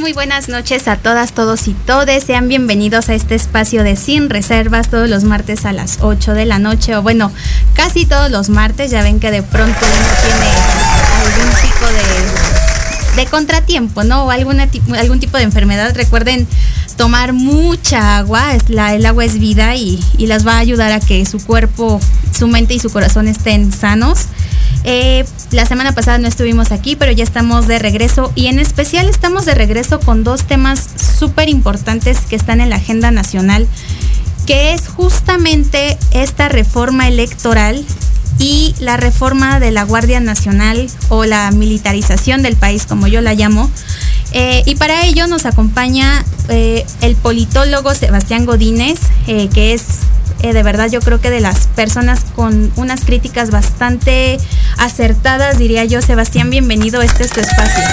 [0.00, 2.24] Muy buenas noches a todas, todos y todes.
[2.24, 6.46] Sean bienvenidos a este espacio de Sin Reservas todos los martes a las 8 de
[6.46, 7.30] la noche, o bueno,
[7.74, 8.90] casi todos los martes.
[8.90, 10.50] Ya ven que de pronto uno tiene
[11.26, 11.86] algún tipo
[13.16, 14.24] de, contratiempo, ¿no?
[14.24, 15.94] O algún tipo de enfermedad.
[15.94, 16.48] Recuerden
[16.96, 21.00] tomar mucha agua, la, el agua es vida y, y las va a ayudar a
[21.00, 22.00] que su cuerpo,
[22.36, 24.28] su mente y su corazón estén sanos.
[24.84, 29.08] Eh, la semana pasada no estuvimos aquí, pero ya estamos de regreso y en especial
[29.08, 33.66] estamos de regreso con dos temas súper importantes que están en la agenda nacional,
[34.46, 37.84] que es justamente esta reforma electoral
[38.38, 43.34] y la reforma de la Guardia Nacional o la militarización del país, como yo la
[43.34, 43.70] llamo.
[44.32, 49.82] Eh, y para ello nos acompaña eh, el politólogo Sebastián Godínez, que es
[50.42, 54.38] eh, de verdad yo creo que de las personas con unas críticas bastante
[54.78, 56.02] acertadas, diría yo.
[56.02, 57.84] Sebastián, bienvenido, este es tu espacio.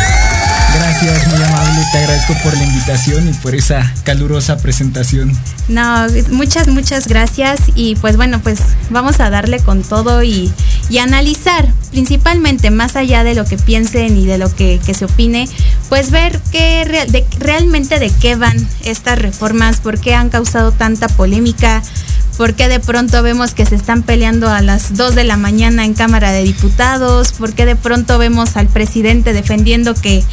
[0.74, 5.32] Gracias, muy amable, te agradezco por la invitación y por esa calurosa presentación.
[5.68, 8.60] No, muchas, muchas gracias y pues bueno, pues
[8.90, 10.52] vamos a darle con todo y,
[10.90, 15.06] y analizar, principalmente más allá de lo que piensen y de lo que, que se
[15.06, 15.48] opine,
[15.90, 20.72] pues ver qué real, de, realmente de qué van estas reformas, por qué han causado
[20.72, 21.82] tanta polémica,
[22.38, 25.86] por qué de pronto vemos que se están peleando a las 2 de la mañana
[25.86, 30.24] en Cámara de Diputados, por qué de pronto vemos al presidente defendiendo que,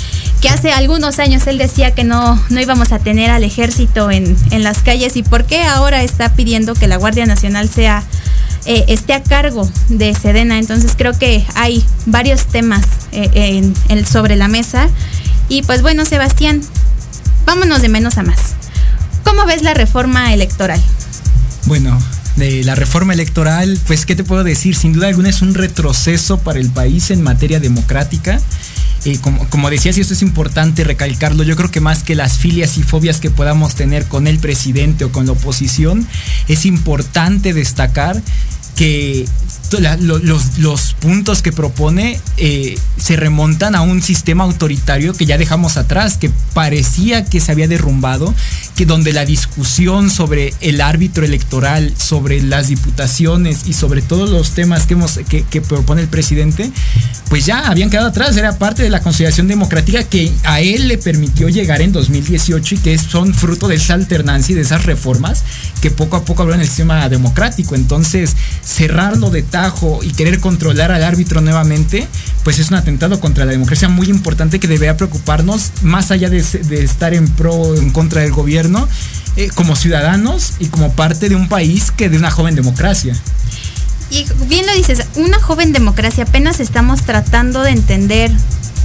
[0.40, 4.36] que hace algunos años él decía que no, no íbamos a tener al ejército en,
[4.50, 8.04] en las calles y por qué ahora está pidiendo que la Guardia Nacional sea
[8.66, 10.58] eh, esté a cargo de Sedena.
[10.58, 14.88] Entonces creo que hay varios temas eh, en, sobre la mesa.
[15.48, 16.62] Y pues bueno, Sebastián,
[17.44, 18.54] vámonos de menos a más.
[19.22, 20.80] ¿Cómo ves la reforma electoral?
[21.66, 21.98] Bueno,
[22.36, 24.74] de la reforma electoral, pues, ¿qué te puedo decir?
[24.74, 28.40] Sin duda alguna es un retroceso para el país en materia democrática.
[29.06, 32.38] Eh, como, como, decías, y esto es importante recalcarlo, yo creo que más que las
[32.38, 36.06] filias y fobias que podamos tener con el presidente o con la oposición,
[36.48, 38.20] es importante destacar
[38.74, 39.26] que
[40.58, 46.16] los, puntos que propone eh, se remontan a un sistema autoritario que ya dejamos atrás,
[46.16, 48.34] que parecía que se había derrumbado,
[48.74, 54.50] que donde la discusión sobre el árbitro electoral, sobre las diputaciones y sobre todos los
[54.50, 56.70] temas que, hemos, que, propone el presidente,
[57.28, 60.98] pues ya habían quedado atrás, era parte de la consideración democrática que a él le
[60.98, 65.44] permitió llegar en 2018 y que son fruto de esa alternancia y de esas reformas
[65.80, 67.74] que poco a poco hablan el sistema democrático.
[67.74, 68.34] Entonces,
[68.64, 72.08] cerrarlo de tajo y querer controlar al árbitro nuevamente,
[72.42, 76.38] pues es un atentado contra la democracia muy importante que debería preocuparnos más allá de
[76.38, 78.63] estar en pro o en contra del gobierno,
[79.36, 83.16] eh, como ciudadanos y como parte de un país que de una joven democracia.
[84.10, 88.30] Y bien lo dices, una joven democracia apenas estamos tratando de entender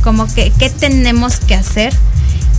[0.03, 1.93] como que qué tenemos que hacer.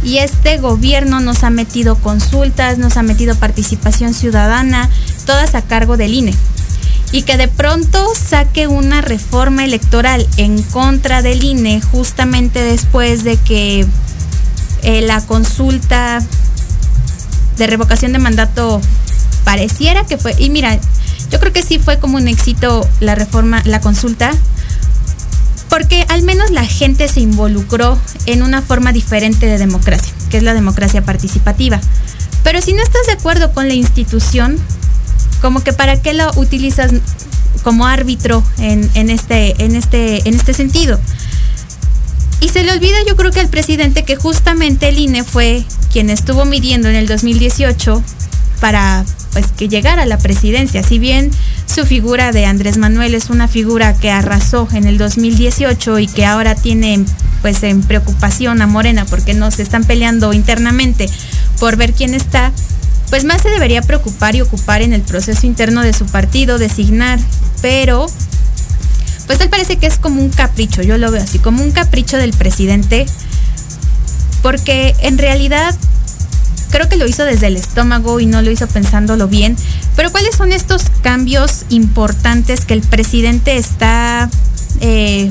[0.03, 4.89] Y este gobierno nos ha metido consultas, nos ha metido participación ciudadana,
[5.27, 6.35] todas a cargo del INE
[7.13, 13.37] y que de pronto saque una reforma electoral en contra del INE justamente después de
[13.37, 13.87] que
[14.83, 16.23] eh, la consulta
[17.61, 18.81] de revocación de mandato
[19.45, 20.79] pareciera que fue, y mira,
[21.31, 24.33] yo creo que sí fue como un éxito la reforma, la consulta,
[25.69, 27.97] porque al menos la gente se involucró
[28.27, 31.81] en una forma diferente de democracia, que es la democracia participativa.
[32.43, 34.59] Pero si no estás de acuerdo con la institución,
[35.41, 36.91] como que para qué lo utilizas
[37.63, 40.99] como árbitro en, en, este, en, este, en este sentido.
[42.41, 46.11] Y se le olvida yo creo que al presidente que justamente el INE fue quien
[46.11, 48.03] estuvo midiendo en el 2018
[48.61, 50.83] para pues que llegara a la presidencia.
[50.83, 51.31] Si bien
[51.67, 56.27] su figura de Andrés Manuel es una figura que arrasó en el 2018 y que
[56.27, 57.05] ahora tiene
[57.43, 61.09] pues en preocupación a Morena porque no se están peleando internamente
[61.59, 62.53] por ver quién está,
[63.09, 67.19] pues más se debería preocupar y ocupar en el proceso interno de su partido, designar,
[67.63, 68.07] pero
[69.27, 72.17] pues tal parece que es como un capricho, yo lo veo así, como un capricho
[72.17, 73.07] del presidente,
[74.43, 75.75] porque en realidad
[76.71, 79.57] creo que lo hizo desde el estómago y no lo hizo pensándolo bien,
[79.97, 84.31] pero ¿cuáles son estos cambios importantes que el presidente está
[84.81, 85.31] eh,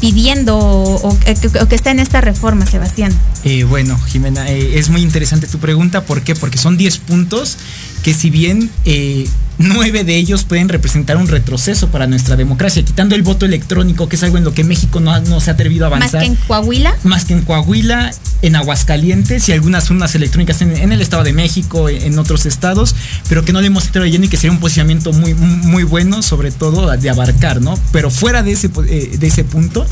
[0.00, 3.12] pidiendo o, o, o, que está en esta reforma, Sebastián?
[3.44, 6.02] Eh, bueno, Jimena, eh, es muy interesante tu pregunta.
[6.04, 6.34] ¿Por qué?
[6.34, 7.58] Porque son 10 puntos
[8.02, 9.26] que si bien eh,
[9.58, 14.16] nueve de ellos pueden representar un retroceso para nuestra democracia, quitando el voto electrónico, que
[14.16, 16.20] es algo en lo que México no, se ha atrevido a avanzar.
[16.20, 16.96] Más que en Coahuila.
[17.02, 18.12] Más que en Coahuila,
[18.42, 22.94] en Aguascalientes y algunas urnas electrónicas en, el Estado de México, en otros estados,
[23.28, 26.22] pero que no le hemos estado leyendo y que sería un posicionamiento muy, muy bueno,
[26.22, 27.78] sobre todo de abarcar, ¿no?
[27.92, 29.86] Pero fuera de ese, de ese punto,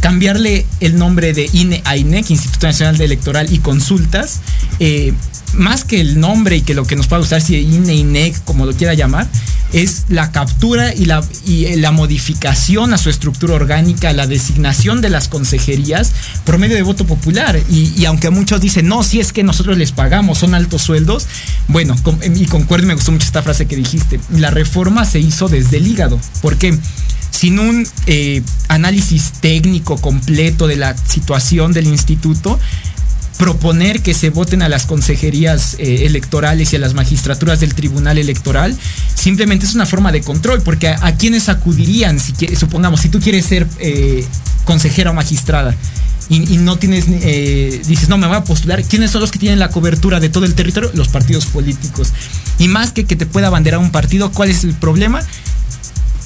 [0.00, 4.40] cambiarle el nombre de INE a INEC, Instituto Nacional de Electoral y Consultas,
[4.78, 5.12] eh,
[5.54, 8.66] más que el nombre y que lo que nos pueda gustar, si INE, INEC, como
[8.66, 9.28] lo quiera llamar,
[9.72, 15.10] es la captura y la, y la modificación a su estructura orgánica, la designación de
[15.10, 16.12] las consejerías
[16.44, 17.60] por medio de voto popular.
[17.70, 21.26] Y, aunque muchos dicen, no, si es que nosotros les pagamos, son altos sueldos,
[21.68, 21.94] bueno,
[22.34, 25.86] y concuerdo, me gustó mucho esta frase que dijiste, la reforma se hizo desde el
[25.86, 26.18] hígado.
[26.42, 26.76] ¿Por qué?
[27.30, 32.58] sin un eh, análisis técnico completo de la situación del instituto,
[33.40, 38.18] proponer que se voten a las consejerías eh, electorales y a las magistraturas del Tribunal
[38.18, 38.76] Electoral,
[39.14, 43.46] simplemente es una forma de control, porque a, quienes acudirían, si supongamos, si tú quieres
[43.46, 44.26] ser eh,
[44.66, 45.74] consejera o magistrada,
[46.28, 47.06] y, no tienes,
[47.88, 50.44] dices, no, me voy a postular, ¿quiénes son los que tienen la cobertura de todo
[50.44, 50.88] el territorio?
[50.94, 52.12] Los partidos políticos.
[52.58, 55.22] Y más que que te pueda abanderar un partido, ¿cuál es el problema?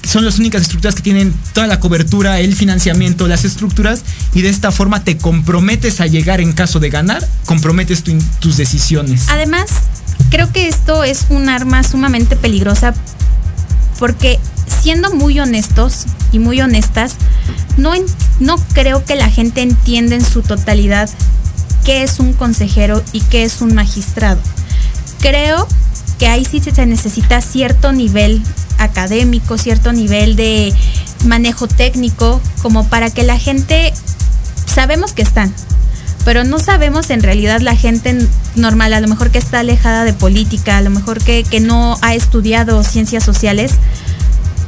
[0.07, 4.03] Son las únicas estructuras que tienen toda la cobertura, el financiamiento, las estructuras
[4.35, 9.27] y de esta forma te comprometes a llegar en caso de ganar, comprometes tus decisiones.
[9.29, 9.67] Además,
[10.31, 12.95] creo que esto es un arma sumamente peligrosa
[13.99, 14.39] porque
[14.83, 17.15] siendo muy honestos y muy honestas,
[17.77, 17.93] no,
[18.41, 21.09] no creo que la gente entienda en su totalidad
[21.85, 24.41] qué es un consejero y qué es un magistrado.
[25.21, 25.67] Creo
[26.19, 28.43] que ahí sí se necesita cierto nivel
[28.79, 30.73] académico, cierto nivel de
[31.25, 33.93] manejo técnico, como para que la gente,
[34.67, 35.53] sabemos que están,
[36.25, 38.17] pero no sabemos en realidad la gente
[38.57, 41.99] normal, a lo mejor que está alejada de política, a lo mejor que, que no
[42.03, 43.73] ha estudiado ciencias sociales,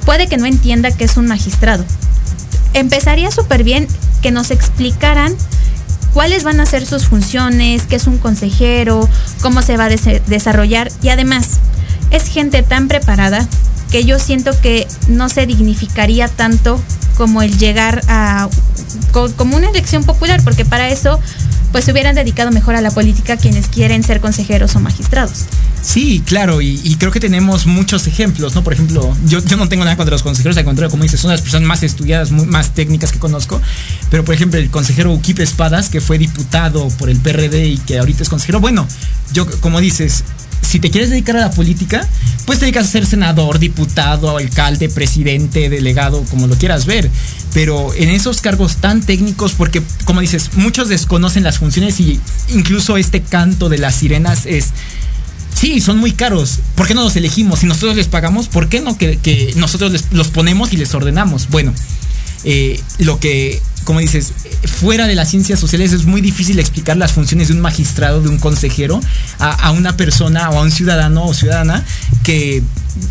[0.04, 1.84] puede que no entienda que es un magistrado.
[2.75, 3.88] Empezaría súper bien
[4.22, 5.34] que nos explicaran
[6.16, 9.08] cuáles van a ser sus funciones, qué es un consejero,
[9.42, 11.58] cómo se va a desarrollar y además
[12.10, 13.46] es gente tan preparada
[13.90, 16.80] que yo siento que no se dignificaría tanto
[17.16, 18.48] como el llegar a
[19.36, 21.18] como una elección popular, porque para eso
[21.72, 25.44] pues se hubieran dedicado mejor a la política quienes quieren ser consejeros o magistrados.
[25.82, 28.64] Sí, claro, y, creo que tenemos muchos ejemplos, ¿no?
[28.64, 31.30] Por ejemplo, yo, yo no tengo nada contra los consejeros, al contrario, como dices, son
[31.30, 33.60] las personas más estudiadas, más técnicas que conozco,
[34.10, 37.98] pero por ejemplo, el consejero Uquipe Espadas, que fue diputado por el PRD y que
[37.98, 38.88] ahorita es consejero, bueno,
[39.32, 40.24] yo, como dices,
[40.66, 42.06] si te quieres dedicar a la política,
[42.44, 47.11] pues te dedicas a ser senador, diputado, alcalde, presidente, delegado, como lo quieras ver.
[47.54, 52.96] Pero en esos cargos tan técnicos, porque como dices, muchos desconocen las funciones y incluso
[52.96, 54.70] este canto de las sirenas es...
[55.54, 56.58] Sí, son muy caros.
[56.75, 57.61] ¿Por qué no los elegimos?
[57.61, 61.49] Si nosotros les pagamos, ¿por qué no que, nosotros los ponemos y les ordenamos?
[61.49, 61.73] Bueno,
[62.44, 64.32] eh, lo que como dices,
[64.80, 68.28] fuera de las ciencias sociales es muy difícil explicar las funciones de un magistrado, de
[68.28, 69.00] un consejero,
[69.38, 71.84] a, una persona o a un ciudadano o ciudadana
[72.24, 72.62] que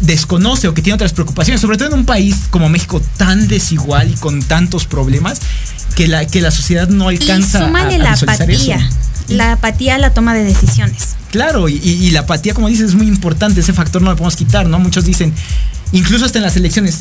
[0.02, 4.12] desconoce o que tiene otras preocupaciones, sobre todo en un país como México tan desigual
[4.12, 5.40] y con tantos problemas
[5.96, 8.90] que la, que la sociedad no alcanza y a, la apatía.
[9.30, 11.16] La apatía a la toma de decisiones.
[11.32, 13.62] Claro, y, y, la apatía, como dices, es muy importante.
[13.62, 14.78] Ese factor no lo podemos quitar, ¿no?
[14.78, 15.34] Muchos dicen,
[15.94, 17.00] incluso hasta en las elecciones,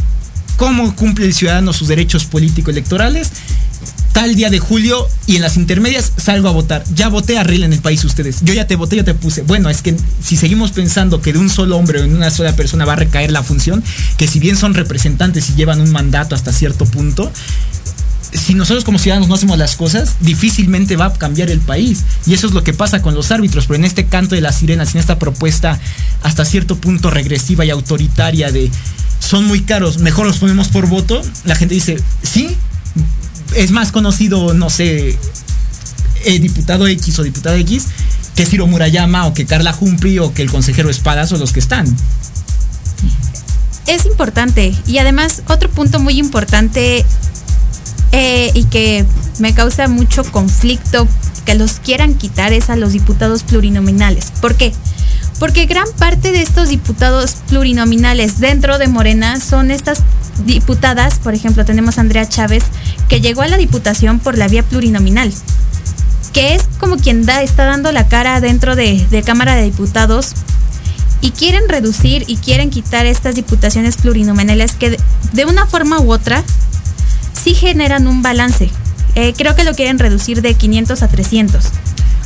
[0.56, 3.30] cómo cumple el ciudadano sus derechos político-electorales.
[4.12, 6.84] Tal día de julio y en las intermedias salgo a votar.
[6.94, 8.42] Ya voté a Riel en el país ustedes.
[8.42, 9.42] Yo ya te voté, yo te puse.
[9.42, 12.54] Bueno, es que si seguimos pensando que de un solo hombre o en una sola
[12.54, 13.82] persona va a recaer la función,
[14.16, 17.32] que si bien son representantes y llevan un mandato hasta cierto punto,
[18.34, 22.02] si nosotros como ciudadanos no hacemos las cosas, difícilmente va a cambiar el país.
[22.26, 23.66] Y eso es lo que pasa con los árbitros.
[23.66, 25.78] Pero en este canto de las sirenas, en esta propuesta
[26.22, 28.70] hasta cierto punto regresiva y autoritaria de
[29.20, 32.54] son muy caros, mejor los ponemos por voto, la gente dice, sí,
[33.56, 35.18] es más conocido, no sé,
[36.26, 37.86] el diputado X o diputada X
[38.34, 41.60] que Ciro Murayama o que Carla Humphrey o que el consejero Espadas o los que
[41.60, 41.86] están.
[43.86, 47.04] Es importante y además otro punto muy importante
[48.16, 49.04] eh, y que
[49.40, 51.08] me causa mucho conflicto
[51.44, 54.30] que los quieran quitar es a los diputados plurinominales.
[54.40, 54.72] ¿Por qué?
[55.40, 59.98] Porque gran parte de estos diputados plurinominales dentro de Morena son estas
[60.46, 62.62] diputadas, por ejemplo, tenemos a Andrea Chávez,
[63.08, 65.32] que llegó a la diputación por la vía plurinominal,
[66.32, 70.34] que es como quien da, está dando la cara dentro de, de Cámara de Diputados
[71.20, 74.98] y quieren reducir y quieren quitar estas diputaciones plurinominales que
[75.32, 76.44] de, una forma u otra
[77.44, 78.70] sí generan un balance.
[79.14, 81.64] Eh, creo que lo quieren reducir de 500 a 300.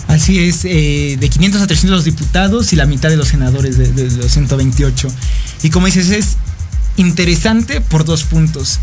[0.06, 3.76] Así es, eh, de 500 a 300 los diputados y la mitad de los senadores
[3.76, 5.08] de, los 128.
[5.64, 6.36] Y como dices, es
[6.96, 8.78] interesante por dos puntos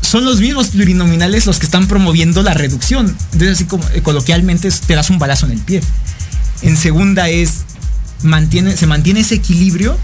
[0.00, 3.14] son los mismos plurinominales los que están promoviendo la reducción.
[3.32, 5.82] Entonces, así como eh, coloquialmente, te das un balazo en el pie.
[6.62, 7.64] En segunda es,
[8.22, 9.98] mantiene, se mantiene ese equilibrio.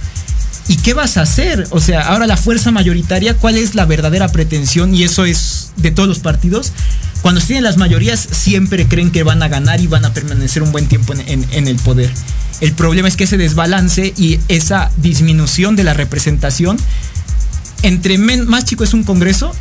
[0.69, 1.67] ¿Y qué vas a hacer?
[1.71, 4.95] O sea, ahora la fuerza mayoritaria, ¿cuál es la verdadera pretensión?
[4.95, 6.73] Y eso es de todos los partidos.
[7.23, 10.73] Cuando tienen las mayorías, siempre creen que van a ganar y van a permanecer un
[10.73, 12.11] buen tiempo en, el poder.
[12.61, 16.77] El problema es que ese desbalance y esa disminución de la representación,
[17.83, 19.55] entre más chico es un Congreso,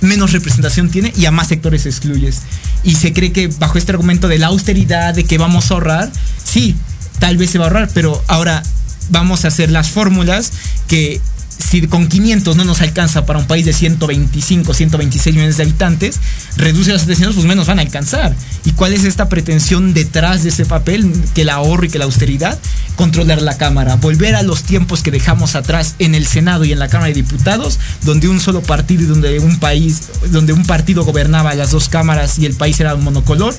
[0.00, 2.42] menos representación tiene y a más sectores excluyes.
[2.84, 6.12] Y se cree que bajo este argumento de la austeridad, de que vamos a ahorrar,
[6.42, 6.76] sí,
[7.18, 8.62] tal vez se va a ahorrar, pero ahora
[9.10, 10.52] vamos a hacer las fórmulas
[10.86, 11.20] que
[11.60, 16.20] si con 500 no nos alcanza para un país de 125, 126 millones de habitantes,
[16.56, 18.34] reduce las 700, pues menos van a alcanzar.
[18.64, 21.10] ¿Y cuál es esta pretensión detrás de ese papel?
[21.34, 22.58] Que el ahorro y que la austeridad,
[22.96, 26.78] controlar la Cámara, volver a los tiempos que dejamos atrás en el Senado y en
[26.78, 31.04] la Cámara de Diputados, donde un solo partido y donde un país, donde un partido
[31.04, 33.54] gobernaba las dos cámaras y el país era un monocolor,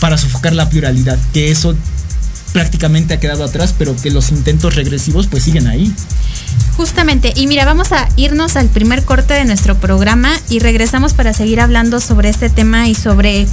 [0.00, 1.74] para sofocar la pluralidad, que eso
[2.56, 5.92] prácticamente ha quedado atrás, pero que los intentos regresivos pues siguen ahí.
[6.78, 11.34] Justamente, y mira, vamos a irnos al primer corte de nuestro programa y regresamos para
[11.34, 13.46] seguir hablando sobre este tema y sobre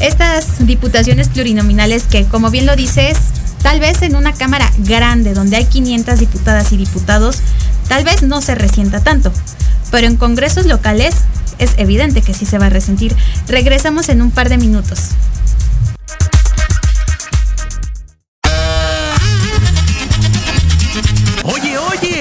[0.00, 3.18] estas diputaciones plurinominales que, como bien lo dices,
[3.60, 7.40] tal vez en una Cámara grande donde hay 500 diputadas y diputados,
[7.88, 9.34] tal vez no se resienta tanto,
[9.90, 11.14] pero en congresos locales
[11.58, 13.14] es evidente que sí se va a resentir.
[13.48, 15.10] Regresamos en un par de minutos.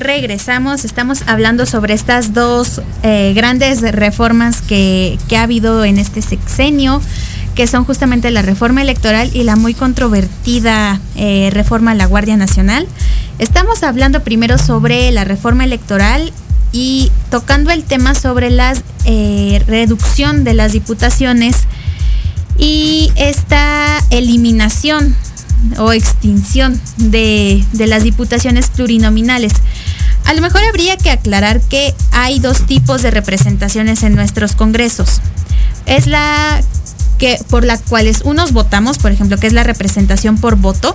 [0.00, 6.22] regresamos, estamos hablando sobre estas dos eh, grandes reformas que, que, ha habido en este
[6.22, 7.00] sexenio,
[7.54, 12.36] que son justamente la reforma electoral y la muy controvertida eh, reforma a la Guardia
[12.36, 12.88] Nacional.
[13.38, 16.32] Estamos hablando primero sobre la reforma electoral
[16.72, 21.56] y tocando el tema sobre la eh, reducción de las diputaciones
[22.58, 25.14] y esta eliminación
[25.78, 29.52] o extinción de, de, las diputaciones plurinominales.
[30.30, 35.20] A lo mejor habría que aclarar que hay dos tipos de representaciones en nuestros congresos.
[35.86, 36.62] Es la
[37.18, 40.94] que por la cuales unos votamos, por ejemplo, que es la representación por voto,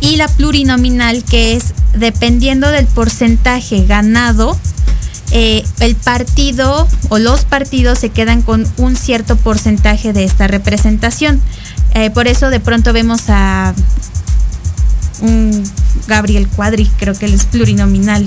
[0.00, 4.58] y la plurinominal, que es dependiendo del porcentaje ganado,
[5.30, 11.40] eh, el partido o los partidos se quedan con un cierto porcentaje de esta representación.
[11.94, 13.72] Eh, por eso de pronto vemos a
[15.20, 15.64] un
[16.06, 18.26] Gabriel Cuadri, creo que él es plurinominal.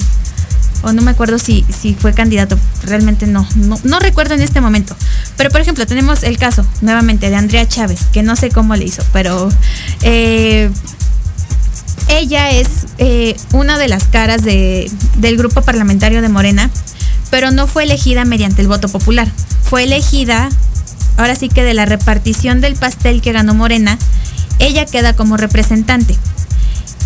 [0.83, 4.61] o no me acuerdo si, si fue candidato, realmente no, no, no recuerdo en este
[4.61, 4.95] momento.
[5.37, 8.85] Pero por ejemplo, tenemos el caso nuevamente de Andrea Chávez, que no sé cómo le
[8.85, 9.49] hizo, pero
[10.01, 10.71] eh,
[12.07, 12.67] ella es
[12.97, 16.69] eh, una de las caras de, del grupo parlamentario de Morena,
[17.29, 19.27] pero no fue elegida mediante el voto popular.
[19.63, 20.49] Fue elegida,
[21.17, 23.97] ahora sí que de la repartición del pastel que ganó Morena,
[24.59, 26.17] ella queda como representante.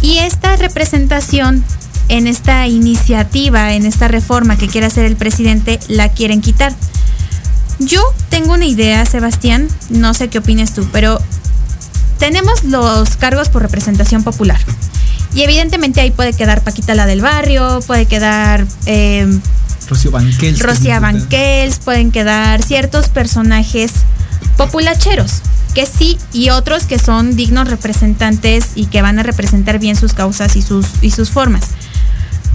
[0.06, 1.64] Y esta representación
[2.10, 6.76] en esta iniciativa, en esta reforma que quiere hacer el presidente, la quieren quitar.
[7.80, 11.20] Yo tengo una idea, Sebastián, no sé qué opinas tú, pero
[12.20, 14.60] tenemos los cargos por representación popular.
[15.34, 19.28] Y evidentemente ahí puede quedar Paquita la del barrio, puede quedar eh,
[19.90, 20.60] Rocío Banquels.
[20.60, 23.92] Rocío Banquels, pueden quedar ciertos personajes
[24.58, 25.42] populacheros,
[25.74, 30.14] que sí, y otros que son dignos representantes y que van a representar bien sus
[30.14, 31.64] causas y sus, y sus formas.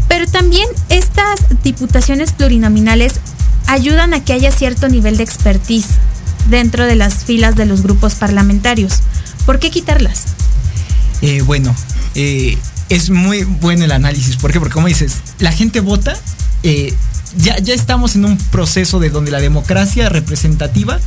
[0.09, 3.15] Pero también estas diputaciones plurinominales
[3.67, 5.89] ayudan a que haya cierto nivel de expertise
[6.49, 9.01] dentro de las filas de los grupos parlamentarios.
[9.47, 10.25] ¿Por qué quitarlas?
[11.23, 11.75] Eh, bueno,
[12.15, 12.59] eh,
[12.89, 14.37] es muy bueno el análisis.
[14.37, 14.59] ¿Por qué?
[14.59, 16.17] Porque como dices, la gente vota,
[16.63, 16.95] eh,
[17.37, 20.99] ya, ya estamos en un proceso de donde la democracia representativa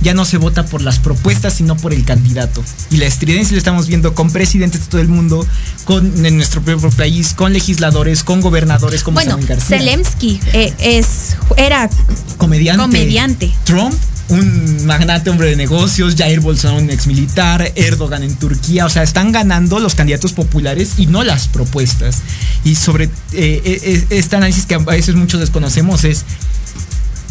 [0.00, 2.62] ya no se vota por las propuestas, sino por el candidato.
[2.90, 5.46] Y la estridencia lo estamos viendo con presidentes de todo el mundo,
[5.84, 9.78] con en nuestro propio país, con legisladores, con gobernadores como bueno, Samuel García.
[9.78, 11.88] Zelensky eh, es, era
[12.36, 12.82] comediante.
[12.82, 13.54] comediante.
[13.64, 13.94] Trump
[14.28, 19.02] un magnate hombre de negocios, Jair Bolsonaro un ex militar, Erdogan en Turquía, o sea,
[19.02, 22.22] están ganando los candidatos populares y no las propuestas.
[22.64, 26.24] Y sobre eh, eh, este análisis que a veces muchos desconocemos es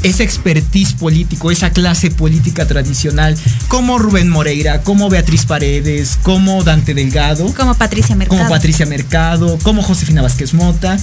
[0.03, 6.93] ese expertise político, esa clase política tradicional, como Rubén Moreira, como Beatriz Paredes, como Dante
[6.93, 10.97] Delgado, como Patricia Mercado, como Patricia Mercado, como Josefina Vázquez Mota,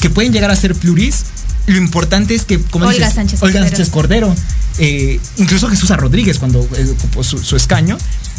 [0.00, 1.24] que pueden llegar a ser pluris.
[1.66, 3.76] Lo importante es que, como Olga dices, Sánchez Olga Cordero.
[3.76, 4.34] Sánchez Cordero,
[4.78, 5.90] eh, incluso Jesús.
[5.90, 7.96] Rodríguez cuando eh, ocupó su, su escaño,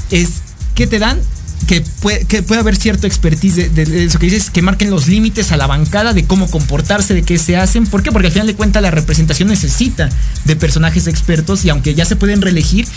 [0.09, 0.29] es
[0.75, 1.19] que te dan
[1.67, 4.89] que puede, que puede haber cierto expertise de, de- de eso que dices, que marquen
[4.89, 7.85] los límites a la bancada de cómo comportarse, de qué se hacen.
[7.85, 8.11] ¿Por qué?
[8.11, 10.09] Porque al final de cuentas la representación necesita
[10.45, 12.87] de personajes expertos y aunque ya se pueden reelegir,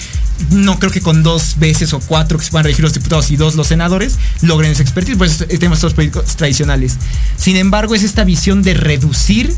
[0.50, 3.36] no creo que con dos veces o cuatro que se puedan reelegir los diputados y
[3.36, 5.18] dos los senadores logren ese expertise.
[5.18, 6.94] Pues eh, tenemos estos políticos tradicionales.
[7.36, 9.54] Sin embargo, es esta visión de reducir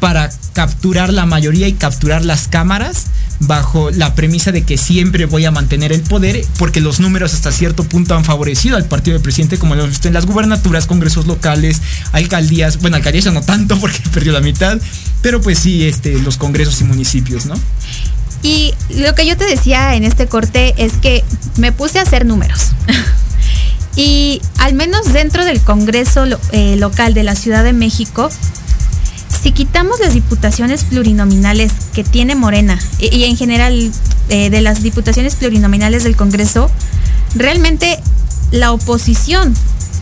[0.00, 3.06] para capturar la mayoría y capturar las cámaras
[3.40, 7.52] bajo la premisa de que siempre voy a mantener el poder porque los números hasta
[7.52, 10.86] cierto punto han favorecido al partido del presidente como lo hemos visto en las gubernaturas,
[10.86, 11.82] congresos locales,
[12.12, 14.78] alcaldías, bueno, alcaldías ya no tanto porque perdió la mitad,
[15.22, 17.54] pero pues sí, este, los congresos y municipios, ¿no?
[18.42, 21.24] Y lo que yo te decía en este corte es que
[21.56, 22.72] me puse a hacer números.
[23.96, 28.30] y al menos dentro del Congreso eh, local de la Ciudad de México,
[29.40, 33.92] si quitamos las diputaciones plurinominales que tiene Morena y, en general
[34.28, 36.70] eh, de las diputaciones plurinominales del Congreso,
[37.34, 37.98] realmente
[38.50, 39.54] la oposición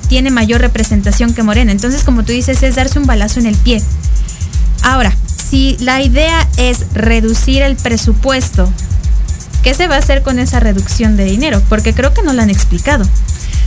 [0.08, 1.72] tiene mayor representación que Morena.
[1.72, 3.82] Entonces, como tú dices, es darse un balazo en el pie.
[4.82, 5.16] Ahora,
[5.50, 8.70] si la idea es reducir el presupuesto,
[9.62, 11.62] ¿qué se va a hacer con esa reducción de dinero?
[11.68, 13.04] Porque creo que no lo han explicado.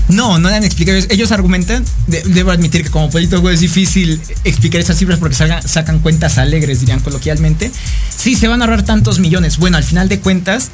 [0.09, 0.97] No, no le han explicado.
[1.09, 5.67] Ellos argumentan, de- debo admitir que como político es difícil explicar esas cifras porque sacan,
[5.67, 7.71] sacan cuentas alegres, dirían coloquialmente.
[8.15, 9.57] Sí, se van a ahorrar tantos millones.
[9.57, 10.69] Bueno, al final de cuentas,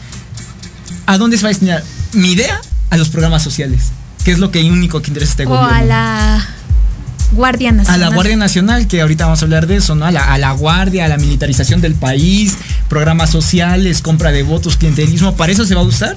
[1.08, 1.84] ¿a dónde se va a destinar?
[2.14, 3.86] Mi idea, a los programas sociales,
[4.24, 5.76] que es lo que único que interesa a este O gobierno.
[5.76, 6.48] a la
[7.32, 8.00] Guardia A Nacional.
[8.00, 10.06] la Guardia Nacional, que ahorita vamos a hablar de eso, ¿no?
[10.06, 12.54] A la, a la Guardia, a la militarización del país,
[12.90, 16.16] programas sociales, compra de votos, clientelismo, para eso se va a usar.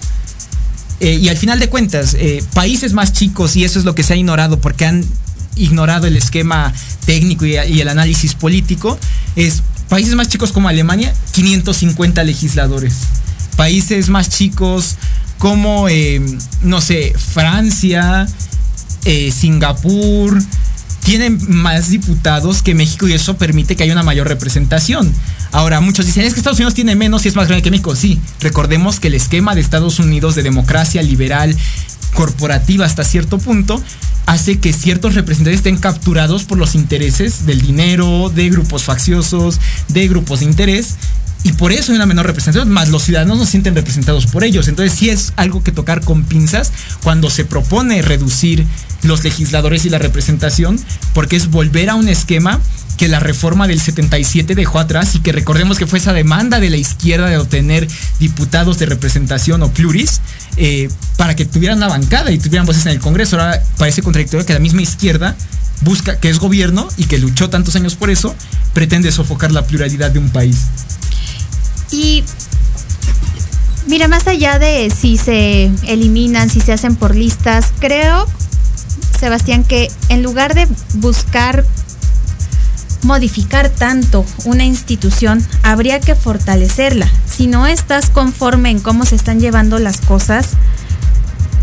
[1.00, 4.02] Eh, y al final de cuentas, eh, países más chicos, y eso es lo que
[4.02, 5.04] se ha ignorado, porque han
[5.56, 6.72] ignorado el esquema
[7.04, 8.98] técnico y, el análisis político,
[9.34, 12.94] es países más chicos como Alemania, 550 legisladores.
[13.56, 14.96] Países más chicos
[15.38, 16.20] como, eh,
[16.62, 18.26] no sé, Francia,
[19.04, 20.42] eh, Singapur,
[21.04, 25.12] tienen más diputados que México y eso permite que haya una mayor representación.
[25.52, 27.96] Ahora, muchos dicen, es que Estados Unidos tiene menos y es más grande que México.
[27.96, 31.56] Sí, recordemos que el esquema de Estados Unidos de democracia liberal,
[32.14, 33.82] corporativa hasta cierto punto,
[34.26, 40.08] hace que ciertos representantes estén capturados por los intereses del dinero, de grupos facciosos, de
[40.08, 40.96] grupos de interés.
[41.46, 44.42] Y por eso hay una menor representación, más los ciudadanos no se sienten representados por
[44.42, 44.66] ellos.
[44.66, 46.72] Entonces sí es algo que tocar con pinzas
[47.04, 48.66] cuando se propone reducir
[49.04, 50.76] los legisladores y la representación,
[51.14, 52.60] porque es volver a un esquema
[52.96, 56.68] que la reforma del 77 dejó atrás y que recordemos que fue esa demanda de
[56.68, 57.86] la izquierda de obtener
[58.18, 60.20] diputados de representación o pluris
[60.56, 63.38] eh, para que tuvieran la bancada y tuvieran voces en el Congreso.
[63.38, 65.36] Ahora parece contradictorio que la misma izquierda
[65.82, 68.34] busca, que es gobierno y que luchó tantos años por eso,
[68.74, 70.62] pretende sofocar la pluralidad de un país.
[71.90, 72.24] Y
[73.86, 78.26] mira, más allá de si se eliminan, si se hacen por listas, creo,
[79.18, 81.64] Sebastián, que en lugar de buscar
[83.02, 87.08] modificar tanto una institución, habría que fortalecerla.
[87.24, 90.50] Si no estás conforme en cómo se están llevando las cosas,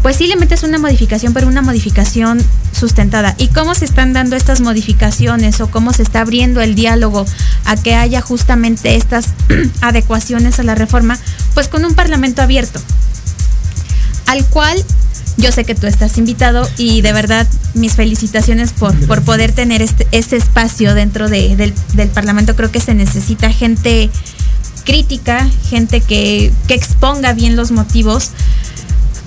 [0.03, 2.39] pues sí le metes una modificación, pero una modificación
[2.77, 3.35] sustentada.
[3.37, 7.25] ¿Y cómo se están dando estas modificaciones o cómo se está abriendo el diálogo
[7.65, 9.29] a que haya justamente estas
[9.81, 11.17] adecuaciones a la reforma?
[11.53, 12.81] Pues con un parlamento abierto,
[14.27, 14.77] al cual
[15.37, 19.81] yo sé que tú estás invitado y de verdad mis felicitaciones por, por poder tener
[19.81, 22.55] este, este espacio dentro de, del, del, Parlamento.
[22.55, 24.09] Creo que se necesita gente
[24.85, 28.31] crítica, gente que, que exponga bien los motivos.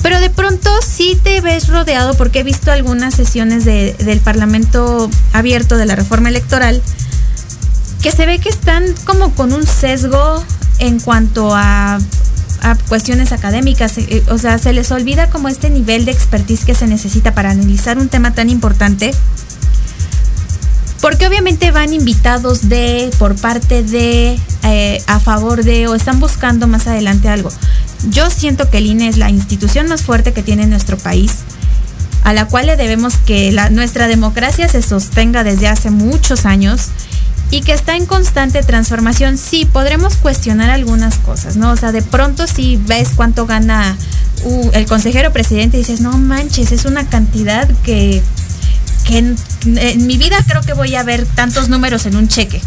[0.02, 5.10] Pero de pronto sí te ves rodeado porque he visto algunas sesiones de, del Parlamento
[5.32, 6.82] abierto de la reforma electoral
[8.02, 10.44] que se ve que están como con un sesgo
[10.78, 11.98] en cuanto a
[12.88, 16.86] cuestiones académicas, eh, o sea, se les olvida como este nivel de expertise que se
[16.86, 19.12] necesita para analizar un tema tan importante.
[21.00, 26.66] Porque obviamente van invitados de, por parte de, eh, a favor de, o están buscando
[26.66, 27.50] más adelante algo.
[28.10, 31.32] Yo siento que el INE es la institución más fuerte que tiene nuestro país,
[32.24, 36.90] a la cual le debemos que nuestra democracia se sostenga desde hace muchos años
[37.50, 41.70] y que está en constante transformación, sí, podremos cuestionar algunas cosas, ¿no?
[41.70, 43.96] O sea, de pronto si ves cuánto gana
[44.44, 48.20] uh, el consejero presidente y dices, no manches, es una cantidad que,
[49.04, 49.36] que en,
[50.06, 52.60] mi vida creo que voy a ver tantos números en un cheque.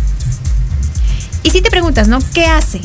[1.43, 2.19] Y si te preguntas, ¿no?
[2.33, 2.79] ¿Qué hace?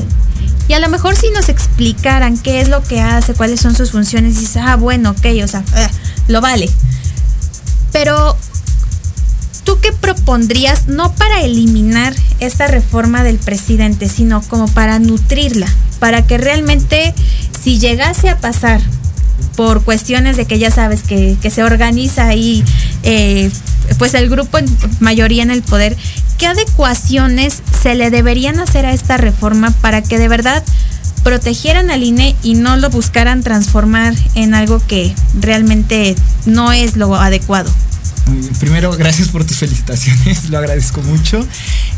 [0.69, 3.91] Y a lo mejor si nos explicaran qué es lo que hace, cuáles son sus
[3.91, 5.89] funciones, dices, ah, bueno, ok, o sea, eh,
[6.29, 6.71] lo vale.
[7.93, 8.37] Pero
[9.65, 15.69] ¿tú qué propondrías no para eliminar esta reforma del presidente, sino como para nutrirla,
[16.01, 17.15] para que realmente
[17.63, 18.81] si llegase a pasar
[19.57, 22.65] por cuestiones de que ya sabes que, se organiza ahí
[23.03, 23.51] eh,
[23.99, 24.67] pues el grupo en
[25.01, 25.97] mayoría en el poder,
[26.39, 30.63] ¿qué adecuaciones se le deberían hacer a esta reforma para que de verdad
[31.23, 36.15] protegieran al INE y no lo buscaran transformar en algo que realmente
[36.47, 37.71] no es lo adecuado?
[38.59, 41.47] Primero, gracias por tus felicitaciones, lo agradezco mucho.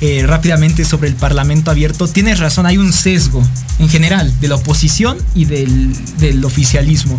[0.01, 3.43] Eh, rápidamente sobre el Parlamento abierto, tienes razón, hay un sesgo
[3.79, 7.17] en general de la oposición y del, del oficialismo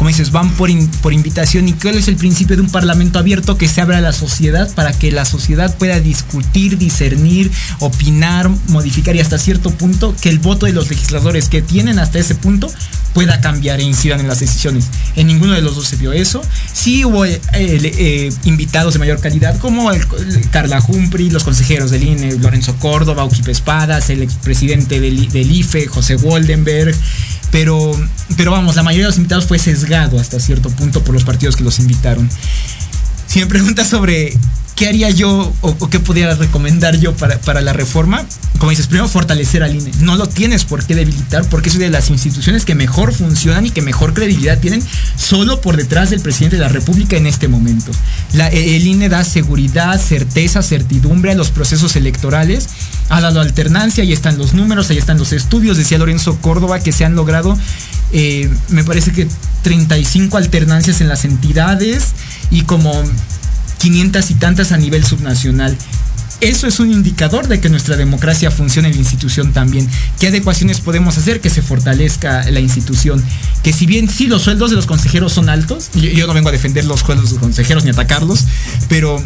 [0.00, 0.70] como dices, van por,
[1.02, 4.00] por, invitación y cuál es el principio de un parlamento abierto que se abra a
[4.00, 10.16] la sociedad para que la sociedad pueda discutir, discernir, opinar, modificar y hasta cierto punto
[10.18, 12.72] que el voto de los legisladores que tienen hasta ese punto
[13.12, 14.86] pueda cambiar e incidan en las decisiones.
[15.16, 16.40] En ninguno de los dos se vio eso.
[16.72, 19.90] Sí hubo eh, eh, invitados de mayor calidad como
[20.50, 25.88] Carla Humphrey, los consejeros del INE, Lorenzo Córdoba, Uquipe Espadas, el expresidente del, del IFE,
[25.88, 26.96] José Goldenberg,
[27.50, 27.92] pero,
[28.36, 31.56] pero vamos, la mayoría de los invitados fue sesgado hasta cierto punto por los partidos
[31.56, 32.28] que los invitaron.
[33.26, 34.36] Si me preguntas sobre
[34.76, 38.24] qué haría yo o, qué podría recomendar yo para, para, la reforma,
[38.58, 39.90] como dices, primero fortalecer al INE.
[40.00, 43.66] No lo tienes por qué debilitar porque es una de las instituciones que mejor funcionan
[43.66, 44.82] y que mejor credibilidad tienen
[45.16, 47.92] solo por detrás del presidente de la República en este momento.
[48.32, 52.68] La, el INE da seguridad, certeza, certidumbre a los procesos electorales
[53.10, 56.92] ha dado alternancia, ahí están los números, ahí están los estudios, decía Lorenzo Córdoba, que
[56.92, 57.58] se han logrado,
[58.12, 59.26] eh, me parece que
[59.62, 62.14] 35 alternancias en las entidades
[62.50, 62.92] y como
[63.80, 65.76] 500 y tantas a nivel subnacional.
[66.40, 69.86] Eso es un indicador de que nuestra democracia funciona en la institución también.
[70.18, 73.22] ¿Qué adecuaciones podemos hacer que se fortalezca la institución?
[73.62, 76.48] Que si bien sí los sueldos de los consejeros son altos, yo, yo no vengo
[76.48, 78.44] a defender los sueldos de los consejeros ni atacarlos,
[78.88, 79.22] pero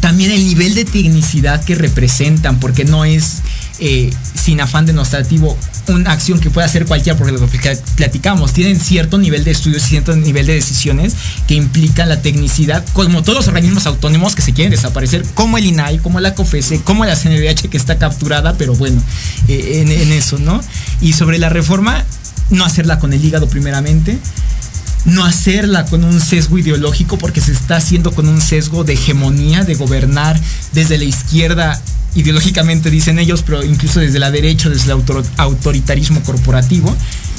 [0.00, 3.42] también el nivel de tecnicidad que representan, porque no es
[3.80, 5.56] eh, sin afán denostrativo
[5.88, 9.82] una acción que pueda hacer cualquiera, porque lo que platicamos, tienen cierto nivel de estudios,
[9.82, 11.14] cierto nivel de decisiones
[11.46, 15.66] que implican la tecnicidad, como todos los organismos autónomos que se quieren desaparecer, como el
[15.66, 19.02] INAI, como la COFESE, como la CNDH que está capturada, pero bueno,
[19.48, 20.60] eh, en, en eso, ¿no?
[21.00, 22.04] Y sobre la reforma,
[22.50, 24.18] no hacerla con el hígado primeramente,
[25.04, 29.64] no hacerla con un sesgo ideológico porque se está haciendo con un sesgo de hegemonía,
[29.64, 30.40] de gobernar
[30.72, 31.82] desde la izquierda
[32.14, 36.94] ideológicamente dicen ellos, pero incluso desde la derecha, desde el autor, autoritarismo corporativo.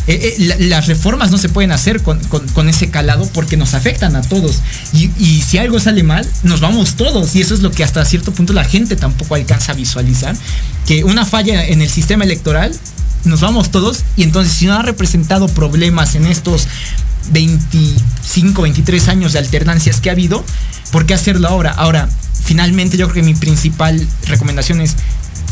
[0.08, 4.16] Eh, eh, la, las reformas no se pueden hacer con, ese calado porque nos afectan
[4.16, 4.62] a todos.
[4.94, 7.36] Y, si algo sale mal, nos vamos todos.
[7.36, 10.36] Y eso es lo que hasta cierto punto la gente tampoco alcanza a visualizar.
[10.86, 12.72] Que una falla en el sistema electoral,
[13.26, 14.04] nos vamos todos.
[14.16, 16.68] Y entonces si no ha representado problemas en estos
[17.32, 20.44] 25, 23 años de alternancias que ha habido,
[20.92, 21.72] ¿por qué hacerlo ahora?
[21.72, 22.10] Ahora,
[22.44, 24.96] finalmente yo creo que mi principal recomendación es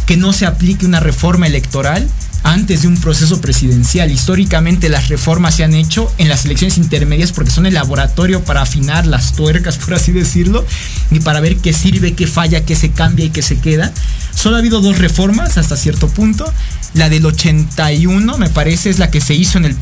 [0.05, 2.07] que no se aplique una reforma electoral
[2.43, 4.11] antes de un proceso presidencial.
[4.11, 8.61] Históricamente las reformas se han hecho en las elecciones intermedias porque son el laboratorio para
[8.61, 10.65] afinar las tuercas, por así decirlo,
[11.11, 13.91] y para ver qué sirve, qué falla, qué se cambia y qué se queda.
[14.35, 16.51] Solo ha habido dos reformas hasta cierto punto.
[16.93, 19.75] La del 81, me parece, es la que se hizo en, el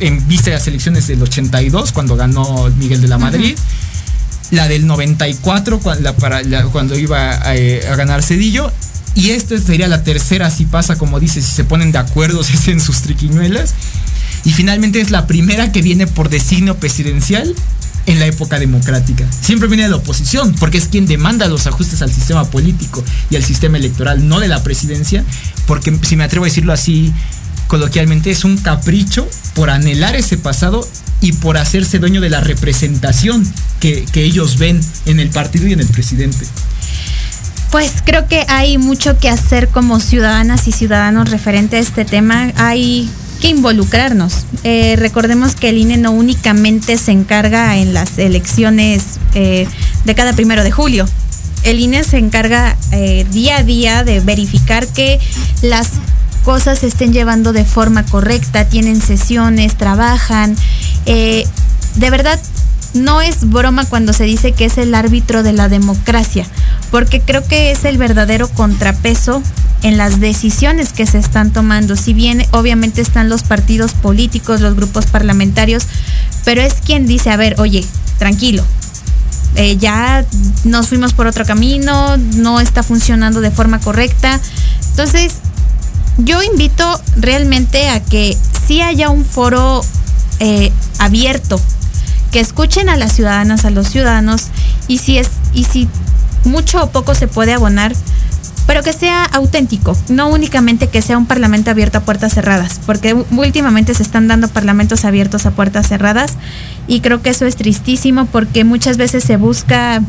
[0.00, 3.56] en vista de las elecciones del 82, cuando ganó Miguel de la Madrid.
[4.50, 8.70] La del 94, cuando, iba eh, a ganar Cedillo
[9.14, 12.54] y esta sería la tercera si pasa, como dice, si se ponen de acuerdo, si
[12.54, 13.74] hacen sus triquiñuelas.
[14.44, 17.54] Y finalmente es la primera que viene por designio presidencial
[18.06, 19.24] en la época democrática.
[19.40, 23.36] Siempre viene de la oposición, porque es quien demanda los ajustes al sistema político y
[23.36, 25.24] al sistema electoral, no de la presidencia,
[25.66, 27.12] porque si me atrevo a decirlo así
[27.66, 30.86] coloquialmente, es un capricho por anhelar ese pasado
[31.20, 33.46] y por hacerse dueño de la representación
[33.80, 36.46] que, que ellos ven en el partido y en el presidente.
[37.70, 42.52] Pues creo que hay mucho que hacer como ciudadanas y ciudadanos referente a este tema.
[42.56, 44.46] Hay que involucrarnos.
[44.62, 49.66] Eh, recordemos que el INE no únicamente se encarga en las elecciones eh,
[50.04, 51.06] de cada primero de julio.
[51.64, 55.18] El INE se encarga eh, día a día de verificar que
[55.62, 55.88] las
[56.44, 60.56] cosas se estén llevando de forma correcta, tienen sesiones, trabajan.
[61.06, 61.46] de
[62.10, 62.38] verdad,
[62.94, 66.46] no es broma cuando se dice que es el árbitro de la democracia,
[66.90, 69.42] porque creo que es el verdadero contrapeso
[69.82, 71.96] en las decisiones que se están tomando.
[71.96, 75.86] Si bien obviamente están los partidos políticos, los grupos parlamentarios,
[76.44, 77.84] pero es quien dice, a ver, oye,
[78.18, 78.64] tranquilo,
[79.56, 80.24] eh, ya
[80.64, 84.40] nos fuimos por otro camino, no está funcionando de forma correcta.
[84.90, 85.34] Entonces,
[86.18, 88.36] yo invito realmente a que
[88.66, 89.84] sí haya un foro
[90.40, 91.60] eh, abierto
[92.32, 94.46] que escuchen a las ciudadanas, a los ciudadanos,
[94.88, 95.88] y si es, y si
[96.44, 97.94] mucho o poco se puede abonar,
[98.66, 103.14] pero que sea auténtico, no únicamente que sea un parlamento abierto a puertas cerradas, porque
[103.14, 106.32] últimamente se están dando parlamentos abiertos a puertas cerradas
[106.86, 110.02] y creo que eso es tristísimo porque muchas veces se busca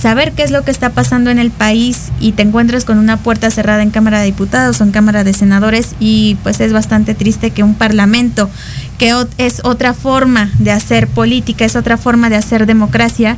[0.00, 3.18] saber qué es lo que está pasando en el país y te encuentras con una
[3.18, 7.14] puerta cerrada en Cámara de Diputados o en Cámara de Senadores y pues es bastante
[7.14, 8.50] triste que un parlamento
[8.98, 13.36] que es otra forma de hacer política, es otra forma de hacer democracia,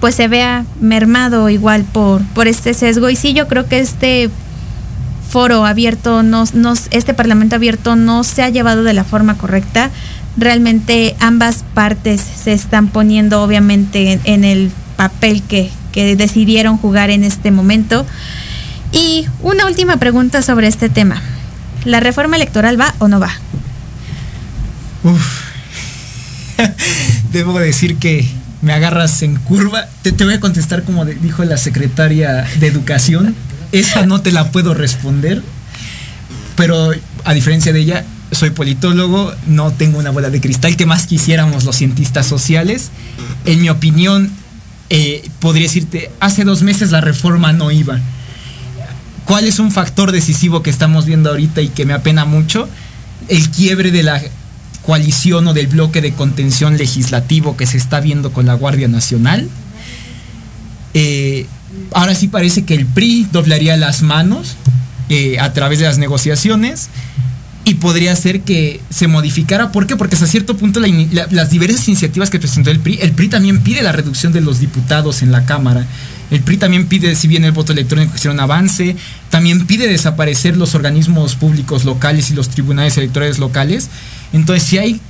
[0.00, 3.10] pues se vea mermado igual por, por este sesgo.
[3.10, 4.30] Y sí, yo creo que este
[5.30, 6.44] foro abierto, no,
[6.90, 9.90] este parlamento abierto no se ha llevado de la forma correcta.
[10.36, 17.50] Realmente ambas partes se están poniendo obviamente en el papel que, decidieron jugar en este
[17.50, 18.06] momento.
[18.92, 21.20] Y una última pregunta sobre este tema.
[21.84, 23.30] ¿La reforma electoral va o no va?
[25.02, 25.50] Uf.
[27.32, 28.28] Debo decir que
[28.62, 29.86] me agarras en curva.
[30.02, 33.34] Te, te voy a contestar como dijo la secretaria de Educación.
[33.72, 35.42] Esa no te la puedo responder.
[36.56, 36.92] Pero
[37.24, 41.64] a diferencia de ella, soy politólogo, no tengo una bola de cristal que más quisiéramos
[41.64, 42.90] los cientistas sociales.
[43.44, 44.30] En mi opinión,
[44.88, 47.98] eh, podría decirte, hace dos meses la reforma no iba.
[49.24, 52.68] ¿Cuál es un factor decisivo que estamos viendo ahorita y que me apena mucho?
[53.28, 54.20] El quiebre de la
[54.82, 59.48] coalición o del bloque de contención legislativo que se está viendo con la Guardia Nacional.
[60.94, 61.46] Eh,
[61.92, 64.56] ahora sí parece que el PRI doblaría las manos
[65.08, 66.88] eh, a través de las negociaciones
[67.64, 69.70] y podría ser que se modificara.
[69.70, 69.96] ¿Por qué?
[69.96, 73.82] Porque hasta cierto punto las diversas iniciativas que presentó el PRI, el PRI también pide
[73.82, 75.86] la reducción de los diputados en la Cámara.
[76.30, 78.96] El PRI también pide, si bien el voto electrónico que un avance,
[79.30, 83.90] también pide desaparecer los organismos públicos locales y los tribunales electorales locales.
[84.32, 85.00] Entonces, si hay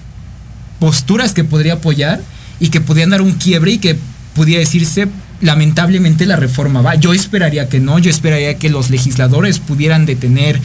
[0.80, 2.20] posturas que podría apoyar
[2.58, 3.96] y que podrían dar un quiebre y que
[4.34, 5.08] pudiera decirse,
[5.40, 6.94] lamentablemente la reforma va.
[6.94, 10.60] Yo esperaría que no, yo esperaría que los legisladores pudieran detener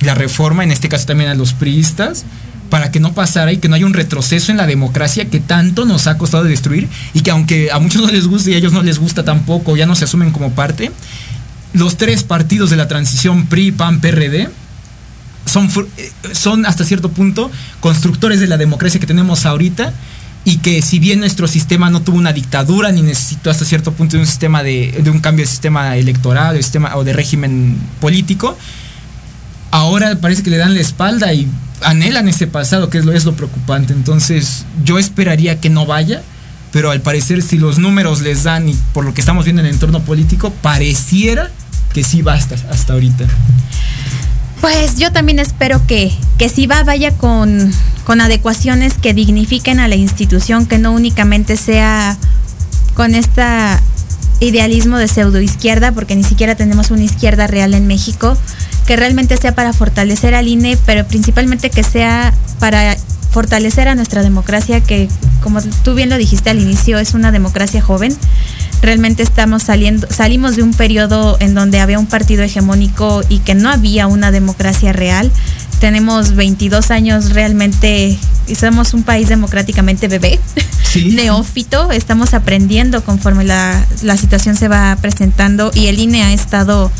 [0.00, 2.24] la reforma, en este caso también a los priistas,
[2.70, 5.84] para que no pasara y que no haya un retroceso en la democracia que tanto
[5.84, 8.72] nos ha costado destruir y que aunque a muchos no les guste y a ellos
[8.72, 10.90] no les gusta tampoco, ya no se asumen como parte,
[11.72, 14.48] los tres partidos de la transición PRI, PAN, PRD,
[15.44, 19.92] son, eh, son hasta cierto punto constructores de la democracia que tenemos ahorita
[20.44, 24.16] y que si bien nuestro sistema no tuvo una dictadura ni necesitó hasta cierto punto
[24.16, 27.78] de un sistema de, de un cambio de sistema electoral de sistema, o de régimen
[28.00, 28.56] político,
[29.70, 31.48] ahora parece que le dan la espalda y
[31.82, 33.92] anhelan ese pasado, que es lo, preocupante.
[33.92, 36.22] Entonces, yo esperaría que no vaya,
[36.72, 39.66] pero al parecer si los números les dan y por lo que estamos viendo en
[39.66, 41.50] el entorno político, pareciera
[41.92, 43.24] que sí basta hasta ahorita.
[44.60, 47.70] Pues yo también espero que, que si va, vaya con,
[48.04, 52.16] con adecuaciones que dignifiquen a la institución, que no únicamente sea
[52.94, 53.80] con esta
[54.40, 58.36] idealismo de pseudo izquierda, porque ni siquiera tenemos una izquierda real en México,
[58.86, 62.96] que realmente sea para fortalecer al INE, pero principalmente que sea para
[63.30, 65.08] fortalecer a nuestra democracia, que
[65.42, 68.16] como tú bien lo dijiste al inicio, es una democracia joven.
[68.80, 73.54] Realmente estamos saliendo, salimos de un periodo en donde había un partido hegemónico y que
[73.54, 75.30] no había una democracia real.
[75.80, 80.40] Tenemos 22 años realmente y somos un país democráticamente bebé,
[80.84, 81.10] Sí.
[81.10, 86.90] neófito, estamos aprendiendo conforme la, la situación se va presentando y el INE ha estado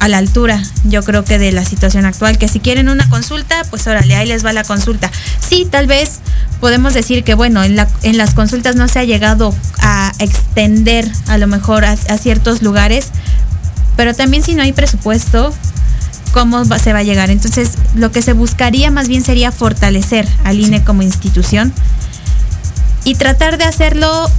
[0.00, 3.62] a la altura, yo creo que de la situación actual, que si quieren una consulta,
[3.68, 5.10] pues órale, ahí les va la consulta.
[5.46, 6.20] Sí, tal vez
[6.58, 11.06] podemos decir que bueno, en, la, en las consultas no se ha llegado a extender
[11.28, 13.08] a lo mejor a, a ciertos lugares,
[13.96, 15.52] pero también si no hay presupuesto,
[16.32, 17.28] ¿cómo se va a llegar?
[17.28, 21.74] Entonces, lo que se buscaría más bien sería fortalecer al INE como institución
[23.04, 24.30] y tratar de hacerlo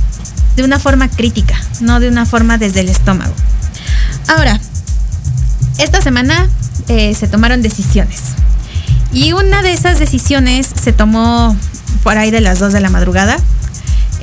[0.56, 3.34] de una forma crítica, no de una forma desde el estómago.
[4.28, 4.60] Ahora,
[5.84, 6.50] esta semana
[6.88, 8.22] eh, se tomaron decisiones.
[9.14, 11.56] Y una de esas decisiones se tomó
[12.04, 13.38] por ahí de las 2 de la madrugada.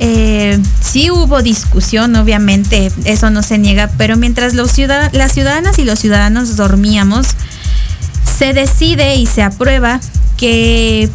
[0.01, 4.73] Eh, sí hubo discusión, obviamente, eso no se niega, pero mientras los
[5.13, 7.27] las ciudadanas y los ciudadanos dormíamos,
[8.39, 10.01] se decide y se aprueba
[10.37, 11.11] que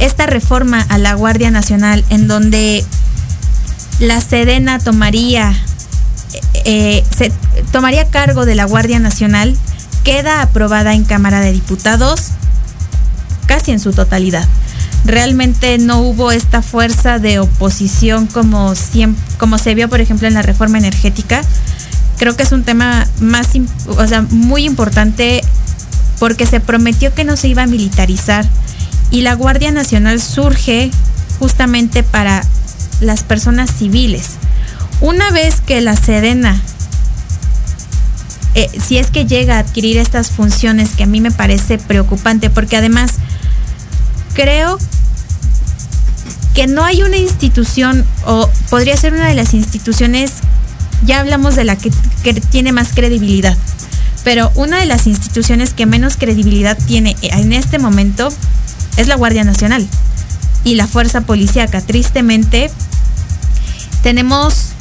[0.00, 2.84] esta reforma a la Guardia Nacional, en donde
[4.00, 5.54] la Sedena tomaría,
[6.64, 7.04] eh,
[7.70, 9.56] tomaría cargo de la Guardia Nacional,
[10.06, 12.28] queda aprobada en Cámara de Diputados
[13.46, 14.46] casi en su totalidad.
[15.04, 20.34] Realmente no hubo esta fuerza de oposición como, siem- como se vio, por ejemplo, en
[20.34, 21.42] la reforma energética.
[22.18, 23.48] Creo que es un tema más,
[23.88, 25.42] o sea, muy importante
[26.20, 28.46] porque se prometió que no se iba a militarizar
[29.10, 30.92] y la Guardia Nacional surge
[31.40, 32.44] justamente para
[33.00, 34.36] las personas civiles.
[35.00, 36.60] Una vez que la Sedena,
[38.56, 42.48] eh, si es que llega a adquirir estas funciones que a mí me parece preocupante,
[42.48, 43.12] porque además
[44.32, 44.78] creo
[46.54, 50.32] que no hay una institución, o podría ser una de las instituciones,
[51.04, 51.92] ya hablamos de la que,
[52.24, 53.54] que tiene más credibilidad,
[54.24, 58.30] pero una de las instituciones que menos credibilidad tiene en este momento
[58.96, 59.86] es la Guardia Nacional
[60.64, 61.82] y la Fuerza Policíaca.
[61.82, 62.70] Tristemente,
[64.02, 64.72] tenemos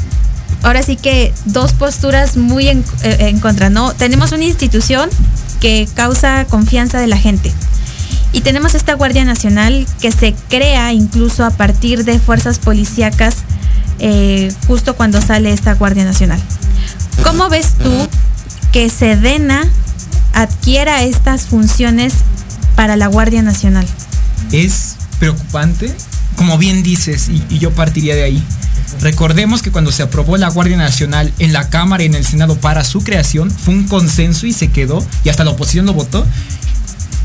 [0.65, 3.93] ahora sí que dos posturas muy en, eh, en contra, ¿no?
[3.93, 5.09] Tenemos una institución
[5.61, 7.53] que causa confianza de la gente.
[8.33, 13.35] Y tenemos esta Guardia Nacional que se crea incluso a partir de fuerzas policíacas
[13.99, 16.41] eh, justo cuando sale esta Guardia Nacional.
[17.23, 18.09] ¿Cómo ves tú
[18.73, 19.61] que Sedena
[20.33, 22.13] adquiera estas funciones
[22.75, 23.87] para la Guardia Nacional?
[24.51, 25.93] es preocupante,
[26.35, 28.43] como bien dices, y, y yo partiría de ahí.
[29.01, 32.55] Recordemos que cuando se aprobó la Guardia Nacional en la Cámara y en el Senado
[32.55, 36.25] para su creación, fue un consenso y se quedó, y hasta la oposición lo votó,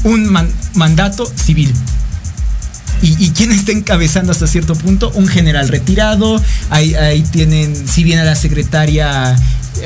[0.04, 1.72] un man- mandato civil.
[3.02, 5.10] ¿Y, quién está encabezando hasta cierto punto?
[5.14, 9.34] Un general retirado, ahí, ahí tienen, si bien a la secretaria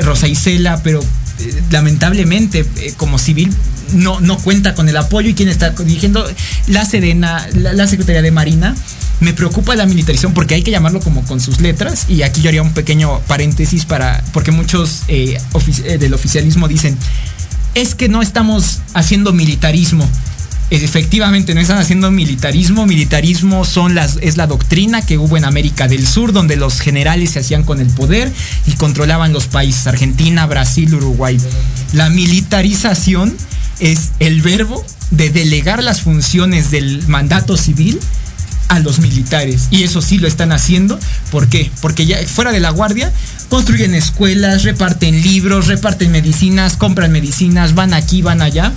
[0.02, 1.00] Rosa Isela, pero
[1.38, 3.54] eh, lamentablemente eh, como civil
[3.92, 6.28] no, no cuenta con el apoyo y quien está dirigiendo
[6.66, 8.74] la Sedena, la, la Secretaría de Marina.
[9.20, 12.48] Me preocupa la militarización porque hay que llamarlo como con sus letras y aquí yo
[12.48, 15.38] haría un pequeño paréntesis para porque muchos eh,
[15.84, 16.98] eh, del oficialismo dicen
[17.74, 20.08] es que no estamos haciendo militarismo.
[20.70, 22.86] Efectivamente, no están haciendo militarismo.
[22.86, 27.32] Militarismo son las, es la doctrina que hubo en América del Sur, donde los generales
[27.32, 28.32] se hacían con el poder
[28.66, 31.38] y controlaban los países, Argentina, Brasil, Uruguay.
[31.92, 33.36] La militarización
[33.78, 38.00] es el verbo de delegar las funciones del mandato civil
[38.68, 39.68] a los militares.
[39.70, 40.98] Y eso sí lo están haciendo.
[41.30, 41.70] ¿Por qué?
[41.80, 43.12] Porque ya fuera de la guardia
[43.48, 48.72] construyen escuelas, reparten libros, reparten medicinas, compran medicinas, van aquí, van allá.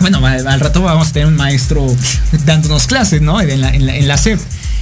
[0.00, 1.86] Bueno, al, al rato vamos a tener un maestro
[2.44, 3.40] dándonos clases, ¿no?
[3.40, 4.38] En la, en la, en.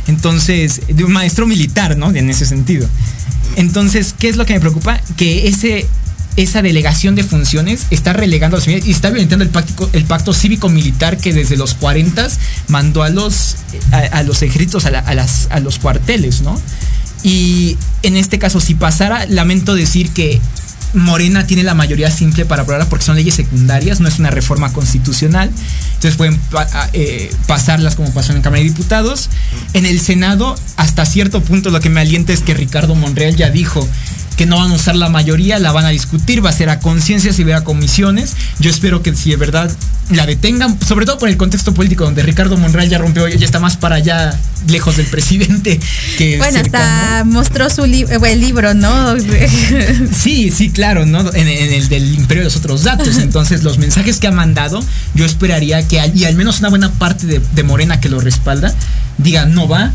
[0.07, 2.11] Entonces, de un maestro militar, ¿no?
[2.11, 2.89] En ese sentido.
[3.57, 5.01] Entonces, ¿qué es lo que me preocupa?
[5.17, 5.87] Que ese,
[6.37, 10.33] esa delegación de funciones está relegando a los y está violentando el pacto, el pacto
[10.35, 12.29] cívico-militar que desde los 40
[12.69, 13.57] mandó a los,
[13.93, 16.61] a, los ejércitos, a, la- las, a los cuarteles, ¿no?
[17.23, 20.41] Y en este caso, si pasara, lamento decir que
[20.93, 24.73] Morena tiene la mayoría simple para aprobarla porque son leyes secundarias, no es una reforma
[24.73, 25.51] constitucional.
[25.95, 26.39] Entonces pueden
[26.93, 29.31] eh, pasarlas como pasó en Cámara de Diputados.
[29.73, 33.51] En el Senado, hasta cierto punto, lo que me alienta es que Ricardo Monreal ya
[33.51, 33.89] dijo,
[34.37, 36.81] que no van a usar la mayoría, la van a discutir, va a ser a
[36.81, 38.35] conciencia si a comisiones.
[38.59, 39.71] Yo espero que si de verdad
[40.11, 43.61] la detengan, sobre todo por el contexto político donde Ricardo Monreal ya rompió, ya está
[43.61, 45.81] más para allá, lejos del presidente
[46.19, 49.17] que Bueno, hasta mostró su eh, el libro, ¿no?
[50.13, 51.33] sí, sí, claro, ¿no?
[51.33, 53.19] En, el del imperio de los otros datos.
[53.19, 57.27] Entonces, los mensajes que ha mandado, yo esperaría que, y al menos una buena parte
[57.27, 58.75] de, de Morena que lo respalda,
[59.19, 59.93] diga, no va,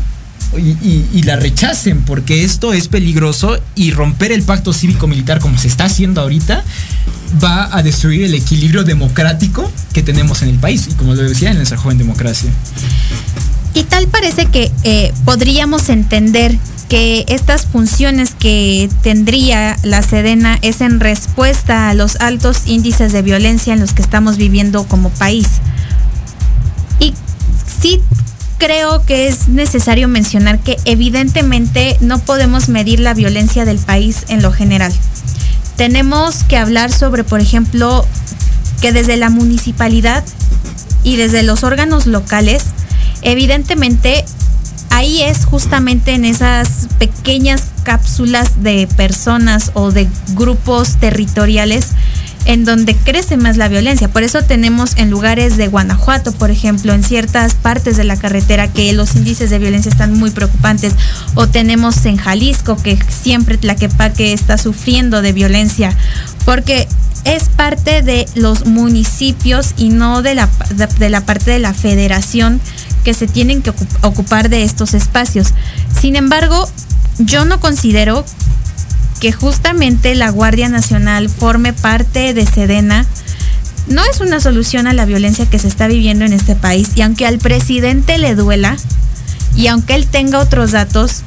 [0.58, 5.84] y, la rechacen, porque esto es peligroso y romper el pacto cívico-militar como se está
[5.84, 6.64] haciendo ahorita
[7.42, 11.50] va a destruir el equilibrio democrático que tenemos en el país y como lo decía
[11.50, 12.50] en nuestra joven democracia.
[13.74, 20.80] Y tal parece que eh, podríamos entender que estas funciones que tendría la Sedena es
[20.80, 25.46] en respuesta a los altos índices de violencia en los que estamos viviendo como país.
[26.98, 27.14] Y
[27.80, 28.00] sí
[28.60, 34.42] creo que es necesario mencionar que evidentemente no podemos medir la violencia del país en
[34.42, 34.92] lo general.
[35.76, 38.06] Tenemos que hablar sobre, por ejemplo,
[38.82, 40.22] que desde la municipalidad
[41.02, 42.66] y desde los órganos locales,
[43.22, 44.26] evidentemente
[44.90, 51.92] ahí es justamente en esas pequeñas cápsulas de personas o de grupos territoriales
[52.44, 54.08] en donde crece más la violencia.
[54.08, 58.68] Por eso tenemos en lugares de Guanajuato, por ejemplo, en ciertas partes de la carretera
[58.68, 60.94] que los índices de violencia están muy preocupantes.
[61.34, 65.96] O tenemos en Jalisco que siempre Tlaquepaque está sufriendo de violencia.
[66.44, 66.88] Porque
[67.24, 70.48] es parte de los municipios y no de la,
[70.98, 72.60] de la parte de la federación
[73.04, 73.72] que se tienen que
[74.02, 75.48] ocupar de estos espacios.
[76.00, 76.68] Sin embargo,
[77.18, 78.24] yo no considero
[79.20, 83.06] que justamente la Guardia Nacional forme parte de Sedena
[83.86, 87.02] no es una solución a la violencia que se está viviendo en este país y
[87.02, 88.76] aunque al presidente le duela
[89.54, 91.22] y aunque él tenga otros datos,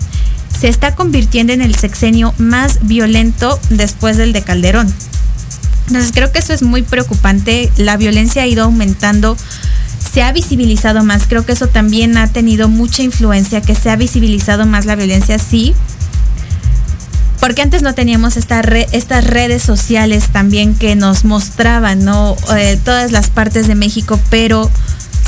[0.60, 4.94] se está convirtiendo en el sexenio más violento después del de Calderón.
[5.88, 9.36] Entonces creo que eso es muy preocupante, la violencia ha ido aumentando,
[10.14, 13.98] se ha visibilizado más, creo que eso también ha tenido mucha influencia, que se ha
[13.98, 15.76] visibilizado más la violencia, sí,
[17.44, 18.66] porque antes no teníamos estas
[19.26, 22.38] redes sociales también que nos mostraban, ¿no?
[22.56, 24.72] Eh, todas las partes de México, pero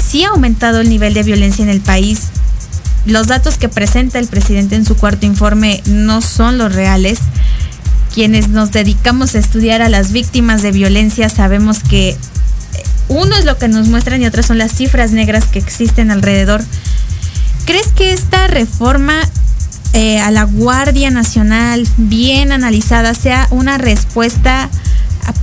[0.02, 2.30] sí ha aumentado el nivel de violencia en el país.
[3.06, 7.20] Los datos que presenta el presidente en su cuarto informe no son los reales.
[8.14, 12.18] Quienes nos dedicamos a estudiar a las víctimas de violencia sabemos que eh,
[13.10, 16.64] uno es lo que nos muestran y otras son las cifras negras que existen alrededor.
[17.66, 19.20] ¿Crees que esta reforma
[19.96, 24.70] eh, a la Guardia Nacional bien analizada sea una respuesta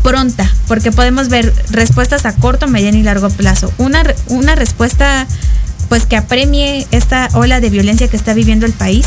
[0.02, 3.72] pronta, porque podemos ver respuestas a corto, mediano y largo plazo.
[3.78, 5.26] Una, una respuesta
[5.88, 9.06] pues que apremie esta ola de violencia que está viviendo el país.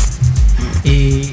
[0.84, 1.32] Eh,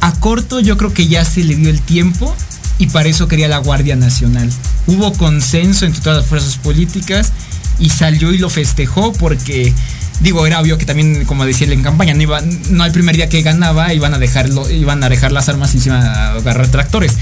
[0.00, 2.34] a corto yo creo que ya se le dio el tiempo
[2.78, 4.50] y para eso quería la Guardia Nacional.
[4.86, 7.32] Hubo consenso entre todas las fuerzas políticas
[7.78, 9.72] y salió y lo festejó porque
[10.20, 12.40] digo, era obvio que también, como decía en campaña, no, iba,
[12.70, 16.32] no primer día que ganaba iban a dejarlo, iban a dejar las armas iban a
[16.32, 17.12] agarrar tractores.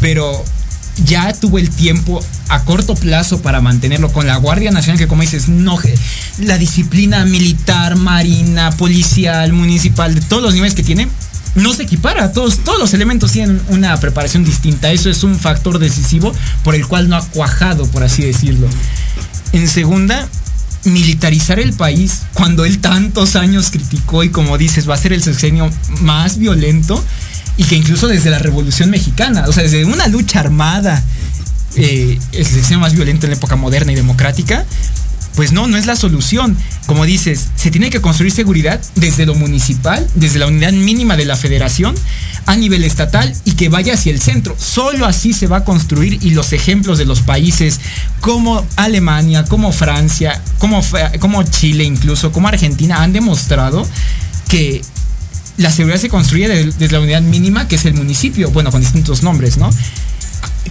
[0.00, 0.44] Pero
[1.04, 5.22] ya tuvo el tiempo a corto plazo para mantenerlo con la Guardia Nacional, que como
[5.22, 5.78] dices, no,
[6.38, 11.08] la disciplina militar, marina, policial, municipal, de todos los niveles que tiene,
[11.54, 12.32] no se equipara.
[12.32, 14.92] Todos, todos los elementos tienen una preparación distinta.
[14.92, 16.32] Eso es un factor decisivo
[16.62, 18.68] por el cual no ha cuajado, por así decirlo.
[19.52, 20.28] En segunda,
[20.86, 25.22] militarizar el país cuando él tantos años criticó y como dices va a ser el
[25.22, 25.70] sexenio
[26.00, 27.02] más violento
[27.56, 31.02] y que incluso desde la Revolución Mexicana, o sea, desde una lucha armada,
[31.76, 34.64] eh, el sexenio más violento en la época moderna y democrática,
[35.36, 36.56] pues no, no es la solución.
[36.86, 41.26] Como dices, se tiene que construir seguridad desde lo municipal, desde la unidad mínima de
[41.26, 41.94] la federación,
[42.46, 44.56] a nivel estatal y que vaya hacia el centro.
[44.58, 47.80] Solo así se va a construir y los ejemplos de los países
[48.20, 50.82] como Alemania, como Francia, como,
[51.20, 53.86] como Chile incluso, como Argentina han demostrado
[54.48, 54.80] que
[55.58, 59.22] la seguridad se construye desde la unidad mínima, que es el municipio, bueno, con distintos
[59.22, 59.70] nombres, ¿no?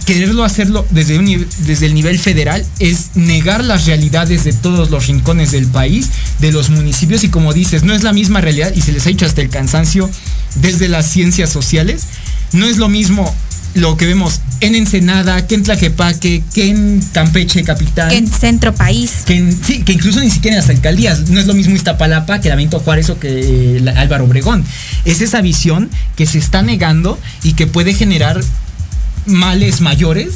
[0.04, 5.06] Quererlo hacerlo desde, un, desde el nivel federal es negar las realidades de todos los
[5.06, 8.82] rincones del país, de los municipios y como dices, no es la misma realidad y
[8.82, 10.10] se les ha hecho hasta el cansancio
[10.56, 12.04] desde las ciencias sociales.
[12.52, 13.34] No es lo mismo
[13.76, 18.08] lo que vemos en Ensenada, que en Tlaquepaque, que en Campeche capital.
[18.08, 19.24] Que en Centro País.
[19.26, 21.28] Que, sí, que incluso ni siquiera en las alcaldías.
[21.28, 24.64] No es lo mismo Iztapalapa que Lamento Juárez o que eh, Álvaro Obregón.
[25.04, 28.40] Es esa visión que se está negando y que puede generar
[29.26, 30.34] males mayores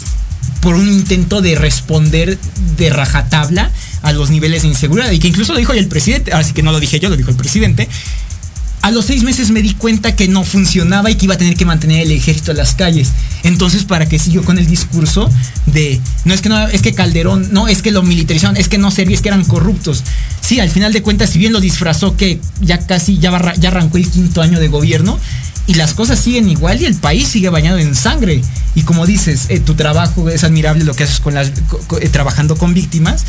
[0.61, 2.39] por un intento de responder
[2.77, 3.71] de rajatabla
[4.03, 6.73] a los niveles de inseguridad y que incluso lo dijo el presidente, así que no
[6.73, 7.89] lo dije yo, lo dijo el presidente,
[8.83, 11.55] A los seis meses me di cuenta que no funcionaba y que iba a tener
[11.55, 13.11] que mantener el ejército en las calles.
[13.43, 15.29] Entonces, ¿para qué siguió con el discurso
[15.67, 18.79] de no es que no, es que Calderón, no, es que lo militarizaron, es que
[18.79, 20.03] no servía, es que eran corruptos?
[20.41, 23.99] Sí, al final de cuentas, si bien lo disfrazó que ya casi ya, ya arrancó
[23.99, 25.19] el quinto año de gobierno,
[25.71, 28.43] y las cosas siguen igual y el país sigue bañado en sangre.
[28.75, 31.53] Y como dices, eh, tu trabajo es admirable lo que haces con las,
[32.01, 33.25] eh, trabajando con víctimas,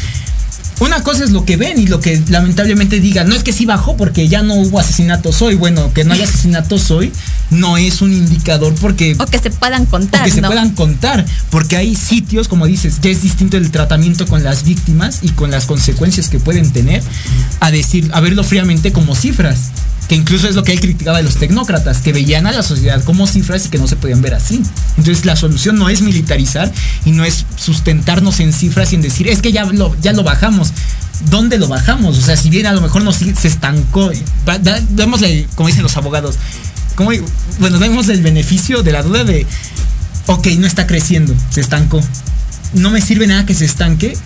[0.80, 3.30] una cosa es lo que ven y lo que lamentablemente digan.
[3.30, 5.54] No es que sí bajó porque ya no hubo asesinatos hoy.
[5.54, 7.12] Bueno, que no haya asesinatos hoy
[7.52, 9.16] no es un indicador porque...
[9.20, 10.22] O que se puedan contar.
[10.22, 11.24] O que se puedan contar.
[11.52, 15.52] Porque hay sitios, como dices, que es distinto el tratamiento con las víctimas y con
[15.52, 17.04] las consecuencias que pueden tener
[17.60, 19.70] a decir, a verlo fríamente como cifras
[20.12, 23.02] que incluso es lo que él criticaba de los tecnócratas, que veían a la sociedad
[23.06, 24.62] como cifras y que no se podían ver así.
[24.98, 26.70] Entonces la solución no es militarizar
[27.06, 30.24] y no es sustentarnos en cifras y en decir, es que ya lo, ya lo
[30.24, 30.74] bajamos.
[31.30, 32.18] ¿Dónde lo bajamos?
[32.18, 34.12] O sea, si bien a lo mejor nos, se estancó,
[34.90, 36.36] démosle, como dicen los abogados,
[36.96, 37.12] como,
[37.60, 39.48] bueno, demos el beneficio de la duda de,
[40.26, 42.02] ok, no está creciendo, se estancó.
[42.74, 44.18] No me sirve nada que se estanque,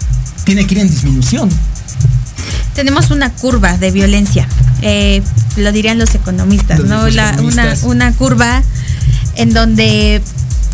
[0.46, 1.48] tiene que ir en disminución
[2.74, 4.48] tenemos una curva de violencia,
[4.82, 5.22] eh,
[5.58, 7.06] lo dirían los economistas, ¿no?
[7.84, 8.62] una, curva
[9.36, 10.22] en donde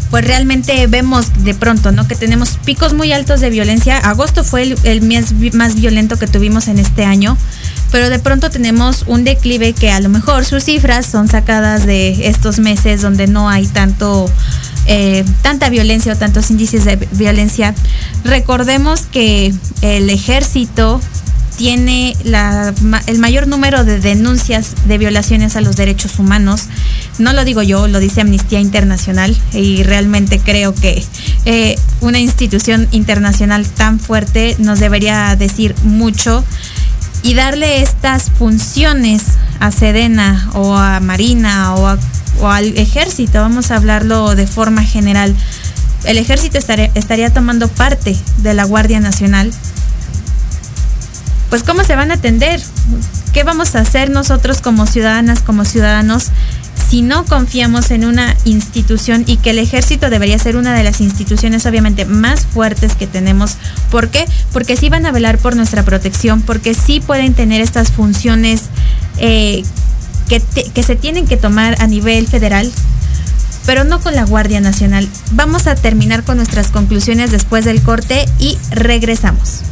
[0.10, 2.06] pues realmente vemos de pronto, ¿no?
[2.06, 3.98] Que tenemos picos muy altos de violencia.
[3.98, 7.38] Agosto fue el, mes más violento que tuvimos en este año,
[7.92, 12.28] pero de pronto tenemos un declive que a lo mejor sus cifras son sacadas de
[12.28, 14.30] estos meses donde no hay tanto
[14.86, 17.74] eh, tanta violencia o tantos índices de violencia.
[18.26, 21.00] Recordemos que el ejército
[21.58, 22.16] tiene
[23.08, 26.64] el mayor número de denuncias de violaciones a los derechos humanos.
[27.20, 31.04] No lo digo yo, lo dice Amnistía Internacional y realmente creo que
[31.46, 36.44] eh, una institución internacional tan fuerte nos debería decir mucho
[37.24, 39.24] y darle estas funciones
[39.60, 45.36] a Sedena o a Marina o, al ejército, vamos a hablarlo de forma general.
[46.04, 49.52] El ejército estaría tomando parte de la Guardia Nacional
[51.52, 52.62] pues cómo se van a atender,
[53.34, 56.28] qué vamos a hacer nosotros como ciudadanas, como ciudadanos,
[56.90, 61.02] si no confiamos en una institución y que el ejército debería ser una de las
[61.02, 63.58] instituciones obviamente más fuertes que tenemos.
[63.90, 64.26] ¿Por qué?
[64.54, 68.64] Porque sí van a velar por nuestra protección, porque sí pueden tener estas funciones
[69.18, 69.64] eh,
[70.30, 70.42] que,
[70.74, 72.72] que se tienen que tomar a nivel federal,
[73.66, 75.06] pero no con la Guardia Nacional.
[75.32, 79.64] Vamos a terminar con nuestras conclusiones después del corte y regresamos.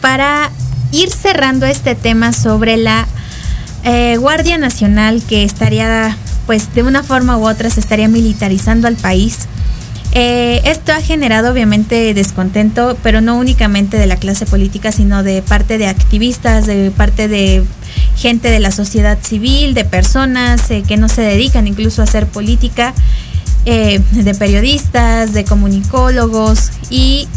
[0.00, 0.50] Para
[0.92, 3.06] ir cerrando este tema sobre la
[3.84, 6.16] eh, Guardia Nacional que estaría,
[6.46, 9.48] pues de una forma u otra, se estaría militarizando al país.
[10.14, 15.40] Eh, esto ha generado obviamente descontento, pero no únicamente de la clase política, sino de
[15.40, 17.64] parte de activistas, de parte de
[18.16, 22.26] gente de la sociedad civil, de personas eh, que no se dedican incluso a hacer
[22.26, 22.92] política,
[23.64, 27.28] de periodistas, de comunicólogos y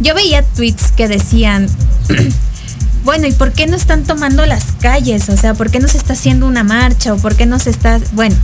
[0.00, 1.68] yo veía tweets que decían,
[3.04, 5.28] bueno, ¿y por qué no están tomando las calles?
[5.28, 7.14] O sea, ¿por qué no se está haciendo una marcha?
[7.14, 8.00] ¿O por qué no se está...?
[8.12, 8.36] Bueno,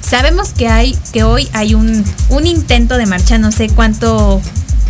[0.00, 4.40] sabemos que hay, que hoy hay un, un intento de marcha, no sé cuánto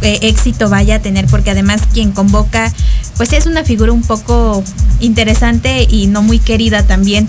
[0.02, 2.72] eh, éxito vaya a tener, porque además quien convoca,
[3.16, 4.62] pues es una figura un poco
[5.00, 7.26] interesante y no muy querida también.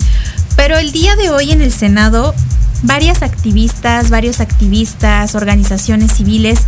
[0.56, 2.34] Pero el día de hoy en el Senado,
[2.82, 6.60] varias activistas, varios activistas, organizaciones civiles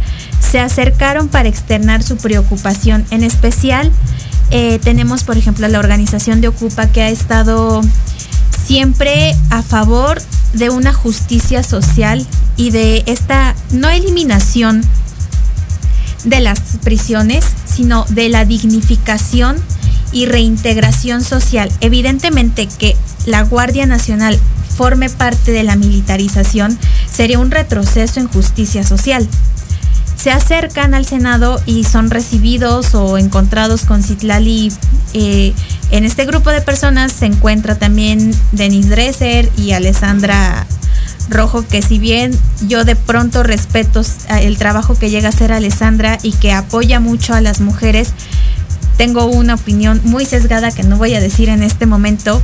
[0.51, 3.05] se acercaron para externar su preocupación.
[3.11, 3.93] En especial,
[4.51, 7.83] eh, tenemos, por ejemplo, la organización de Ocupa que ha estado
[8.67, 10.21] siempre a favor
[10.55, 12.27] de una justicia social
[12.57, 14.83] y de esta no eliminación
[16.25, 19.57] de las prisiones, sino de la dignificación
[20.13, 21.71] y reintegración social.
[21.81, 22.97] Evidentemente que
[23.27, 24.39] la Guardia Nacional
[24.77, 26.79] forme parte de la militarización
[27.11, 29.29] sería un retroceso en justicia social
[30.19, 34.73] se acercan al Senado y son recibidos o encontrados con Citlali.
[35.15, 35.55] Eh,
[35.91, 40.67] en este grupo de personas se encuentra también Denise Dresser y Alessandra
[41.31, 44.03] Rojo, que si bien yo de pronto respeto
[44.41, 48.13] el trabajo que llega a hacer Alessandra y que apoya mucho a las mujeres,
[48.97, 52.43] tengo una opinión muy sesgada que no voy a decir en este momento.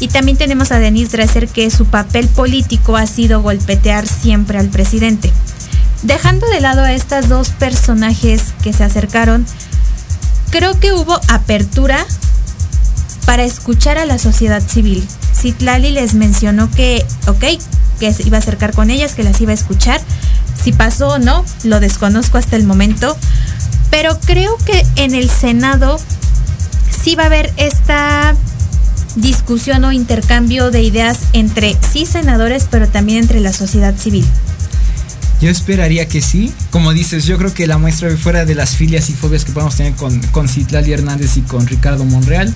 [0.00, 4.68] Y también tenemos a Denise Dresser que su papel político ha sido golpetear siempre al
[4.68, 5.32] presidente.
[6.02, 9.44] Dejando de lado a estas dos personajes que se acercaron,
[10.50, 12.06] creo que hubo apertura
[13.26, 15.06] para escuchar a la sociedad civil.
[15.34, 17.44] Citlali les mencionó que, ok,
[17.98, 20.00] que se iba a acercar con ellas, que las iba a escuchar.
[20.62, 23.16] Si pasó o no, lo desconozco hasta el momento.
[23.90, 25.98] Pero creo que en el Senado
[27.02, 28.34] sí va a haber esta
[29.16, 34.24] discusión o intercambio de ideas entre sí senadores, pero también entre la sociedad civil.
[35.40, 36.52] Yo esperaría que sí.
[36.70, 39.76] Como dices, yo creo que la muestra fuera de las filias y fobias que podemos
[39.76, 42.54] tener con, con Citlali Hernández y con Ricardo Monreal,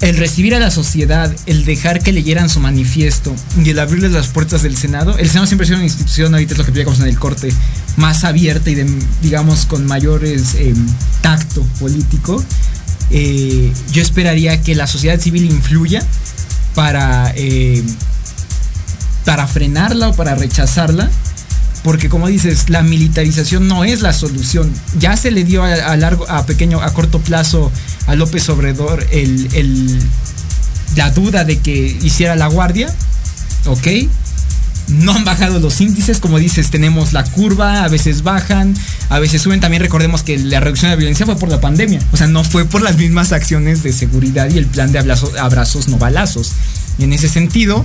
[0.00, 4.28] el recibir a la sociedad, el dejar que leyeran su manifiesto y el abrirles las
[4.28, 7.00] puertas del Senado, el Senado siempre ha sido una institución, ahorita es lo que veíamos
[7.00, 7.48] en el corte,
[7.96, 8.74] más abierta y
[9.22, 10.76] digamos con mayores em,
[11.22, 12.44] tacto político.
[13.10, 16.02] Eh, yo esperaría que la sociedad civil influya
[16.74, 17.86] para, em,
[19.24, 21.10] para frenarla o para rechazarla
[21.86, 24.72] porque como dices, la militarización no es la solución.
[24.98, 27.70] Ya se le dio a, largo, a pequeño, a corto plazo
[28.08, 30.00] a López Obrador el,
[30.96, 32.92] la duda de que hiciera la guardia,
[33.66, 33.86] ¿ok?
[34.88, 38.74] No han bajado los índices, como dices, tenemos la curva, a veces bajan,
[39.08, 39.60] a veces suben.
[39.60, 42.42] También recordemos que la reducción de la violencia fue por la pandemia, o sea, no
[42.42, 46.50] fue por las mismas acciones de seguridad y el plan de abrazos, abrazos no balazos.
[46.98, 47.84] Y en ese sentido,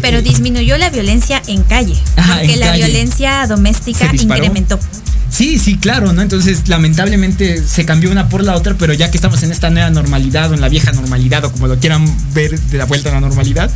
[0.00, 4.78] pero disminuyó la violencia en calle, porque la violencia doméstica incrementó.
[5.30, 6.20] Sí, sí, claro, ¿no?
[6.20, 9.88] Entonces, lamentablemente se cambió una por la otra, pero ya que estamos en esta nueva
[9.88, 13.14] normalidad o en la vieja normalidad o como lo quieran ver de la vuelta a
[13.14, 13.70] la normalidad,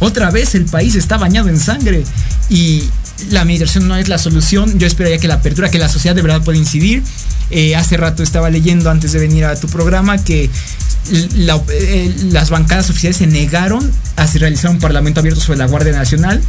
[0.00, 2.02] otra vez el país está bañado en sangre
[2.50, 2.82] y
[3.30, 4.78] la migración no es la solución.
[4.78, 7.02] Yo esperaría que la apertura, que la sociedad de verdad pueda incidir.
[7.50, 10.50] Eh, hace rato estaba leyendo antes de venir a tu programa que
[11.12, 16.40] eh, las bancadas oficiales se negaron a realizar un parlamento abierto sobre la Guardia Nacional.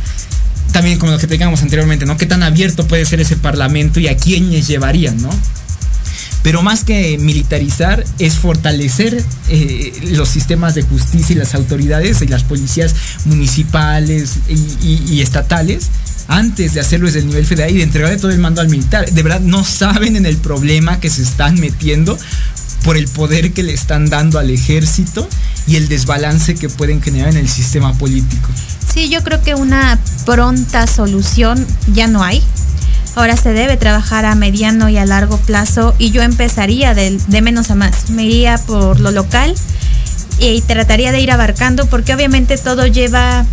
[0.72, 2.18] También como lo que teníamos anteriormente, ¿no?
[2.18, 5.30] ¿Qué tan abierto puede ser ese parlamento y a quiénes llevarían, ¿no?
[6.44, 12.28] Pero más que militarizar es fortalecer eh, los sistemas de justicia y las autoridades y
[12.28, 12.96] las policías
[13.26, 15.88] municipales y, estatales
[16.28, 19.10] antes de hacerlo desde el nivel federal y de entregarle todo el mando al militar.
[19.12, 22.18] De verdad no saben en el problema que se están metiendo
[22.84, 25.28] por el poder que le están dando al ejército
[25.68, 28.50] y el desbalance que pueden generar en el sistema político.
[28.94, 32.42] Sí, yo creo que una pronta solución ya no hay.
[33.16, 37.42] Ahora se debe trabajar a mediano y a largo plazo y yo empezaría de, de
[37.42, 38.10] menos a más.
[38.12, 39.56] Me iría por lo local
[40.40, 43.46] y trataría de ir abarcando porque obviamente todo lleva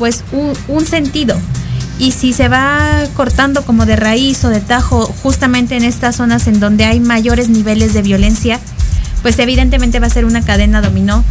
[0.00, 1.38] pues un, un sentido.
[1.98, 6.46] Y si se va cortando como de raíz o de tajo justamente en estas zonas
[6.46, 8.58] en donde hay mayores niveles de violencia,
[9.20, 11.22] pues evidentemente va a ser una cadena dominó.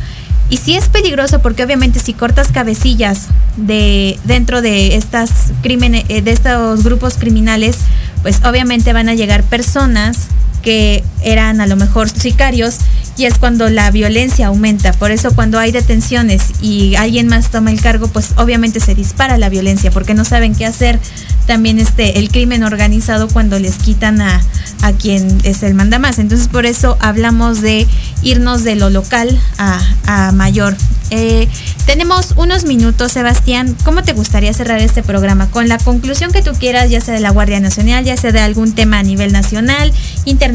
[0.52, 5.32] Y sí es peligroso porque obviamente si cortas cabecillas de dentro de estas
[5.64, 7.78] crímenes, eh, de estos grupos criminales,
[8.22, 10.28] pues obviamente van a llegar personas
[10.62, 12.78] que eran a lo mejor sicarios
[13.18, 14.94] y es cuando la violencia aumenta.
[14.94, 19.38] Por eso cuando hay detenciones y alguien más toma el cargo, pues obviamente se dispara
[19.38, 21.00] la violencia porque no saben qué hacer.
[21.46, 24.42] También este, el crimen organizado cuando les quitan a,
[24.82, 26.20] a quien es el mandamás.
[26.20, 27.88] Entonces por eso hablamos de
[28.22, 30.76] irnos de lo local a, a mayor.
[31.12, 31.48] Eh,
[31.86, 33.76] tenemos unos minutos, Sebastián.
[33.84, 35.50] ¿Cómo te gustaría cerrar este programa?
[35.50, 38.40] Con la conclusión que tú quieras, ya sea de la Guardia Nacional, ya sea de
[38.40, 39.92] algún tema a nivel nacional,
[40.26, 40.49] internacional,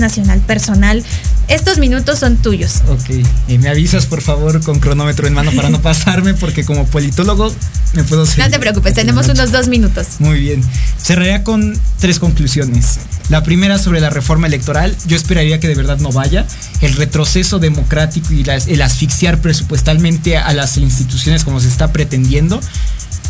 [0.46, 1.02] personal.
[1.48, 2.82] Estos minutos son tuyos.
[2.88, 3.10] Ok,
[3.48, 7.52] eh, me avisas por favor con cronómetro en mano para no pasarme porque como politólogo
[7.94, 8.24] me puedo...
[8.24, 10.06] No te preocupes, tenemos unos dos minutos.
[10.18, 10.62] Muy bien.
[10.98, 12.98] Cerraría con tres conclusiones.
[13.28, 16.46] La primera sobre la reforma electoral, yo esperaría que de verdad no vaya.
[16.80, 22.60] El retroceso democrático y el asfixiar presupuestalmente a las instituciones como se está pretendiendo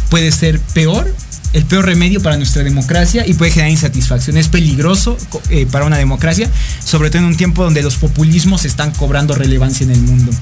[0.08, 1.12] puede ser peor
[1.54, 4.36] el peor remedio para nuestra democracia y puede generar insatisfacción.
[4.36, 5.16] Es peligroso
[5.50, 6.50] eh, para una democracia,
[6.84, 10.32] sobre todo en un tiempo donde los populismos están cobrando relevancia en el mundo.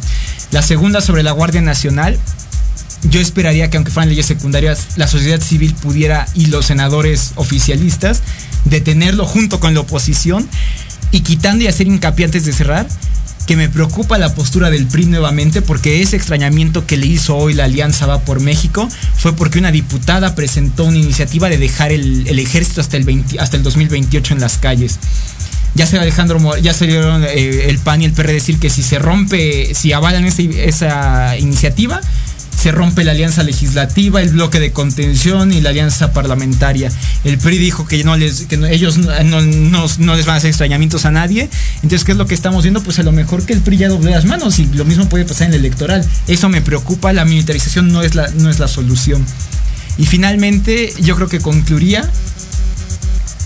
[0.50, 2.18] La segunda sobre la Guardia Nacional.
[3.10, 8.22] Yo esperaría que aunque fueran leyes secundarias, la sociedad civil pudiera y los senadores oficialistas
[8.64, 10.48] detenerlo junto con la oposición
[11.10, 12.86] y quitando y hacer hincapié antes de cerrar
[13.52, 17.52] que me preocupa la postura del PRI nuevamente porque ese extrañamiento que le hizo hoy
[17.52, 22.38] la Alianza Va por México fue porque una diputada presentó una iniciativa de dejar el,
[22.38, 24.98] ejército hasta el, 20, hasta el 2028 en las calles.
[25.74, 28.98] Ya se Alejandro ya salieron eh, el PAN y el PRD decir que si se
[28.98, 32.00] rompe, si avalan esa, esa iniciativa,
[32.62, 36.92] se rompe la alianza legislativa, el bloque de contención y la alianza parlamentaria.
[37.24, 41.04] El PRI dijo que, no les, que ellos no, no, les van a hacer extrañamientos
[41.04, 41.50] a nadie.
[41.82, 42.80] Entonces, ¿qué es lo que estamos viendo?
[42.80, 45.24] Pues a lo mejor que el PRI ya doble las manos y lo mismo puede
[45.24, 46.06] pasar en el electoral.
[46.28, 49.26] Eso me preocupa, la militarización no es la, no es la solución.
[49.98, 52.08] Y finalmente, yo creo que concluiría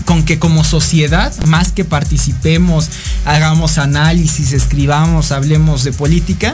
[0.05, 2.87] con que como sociedad, más que participemos,
[3.25, 6.53] hagamos análisis, escribamos, hablemos de política,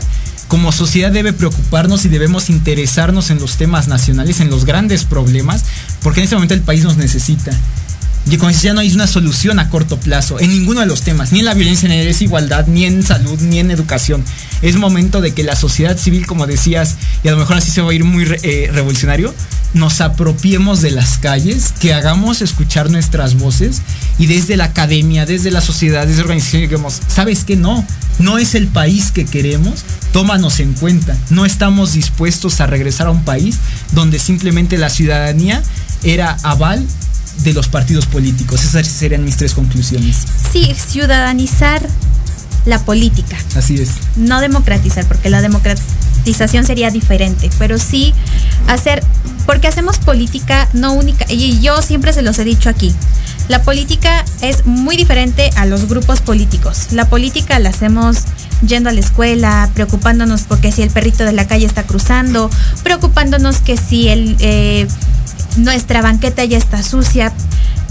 [0.54, 5.66] como sociedad debe preocuparnos y debemos interesarnos en los temas nacionales, en los grandes problemas,
[6.04, 7.52] porque en este momento el país nos necesita.
[8.30, 11.32] Y como ya no hay una solución a corto plazo en ninguno de los temas,
[11.32, 14.24] ni en la violencia, ni en la desigualdad, ni en salud, ni en educación.
[14.62, 17.82] Es momento de que la sociedad civil, como decías, y a lo mejor así se
[17.82, 19.34] va a ir muy eh, revolucionario,
[19.74, 23.82] nos apropiemos de las calles, que hagamos escuchar nuestras voces
[24.18, 27.56] y desde la academia, desde la sociedad, desde la organización, digamos, ¿sabes qué?
[27.56, 27.86] No,
[28.20, 31.18] no es el país que queremos, tómanos en cuenta.
[31.30, 33.58] No estamos dispuestos a regresar a un país
[33.92, 35.62] donde simplemente la ciudadanía
[36.04, 36.86] era aval
[37.40, 38.64] de los partidos políticos.
[38.64, 40.26] Esas serían mis tres conclusiones.
[40.52, 41.82] Sí, ciudadanizar
[42.66, 43.38] la política.
[43.56, 43.92] Así es.
[44.16, 48.14] No democratizar, porque la democratización sería diferente, pero sí
[48.68, 49.04] hacer,
[49.46, 52.94] porque hacemos política no única, y yo siempre se los he dicho aquí,
[53.50, 56.88] la política es muy diferente a los grupos políticos.
[56.92, 58.20] La política la hacemos
[58.66, 62.50] yendo a la escuela, preocupándonos porque si el perrito de la calle está cruzando,
[62.84, 64.36] preocupándonos que si el...
[64.40, 64.88] Eh,
[65.58, 67.32] nuestra banqueta ya está sucia.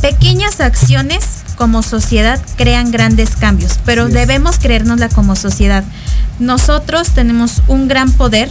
[0.01, 1.25] Pequeñas acciones
[1.57, 5.85] como sociedad crean grandes cambios, pero debemos creérnosla como sociedad.
[6.39, 8.51] Nosotros tenemos un gran poder,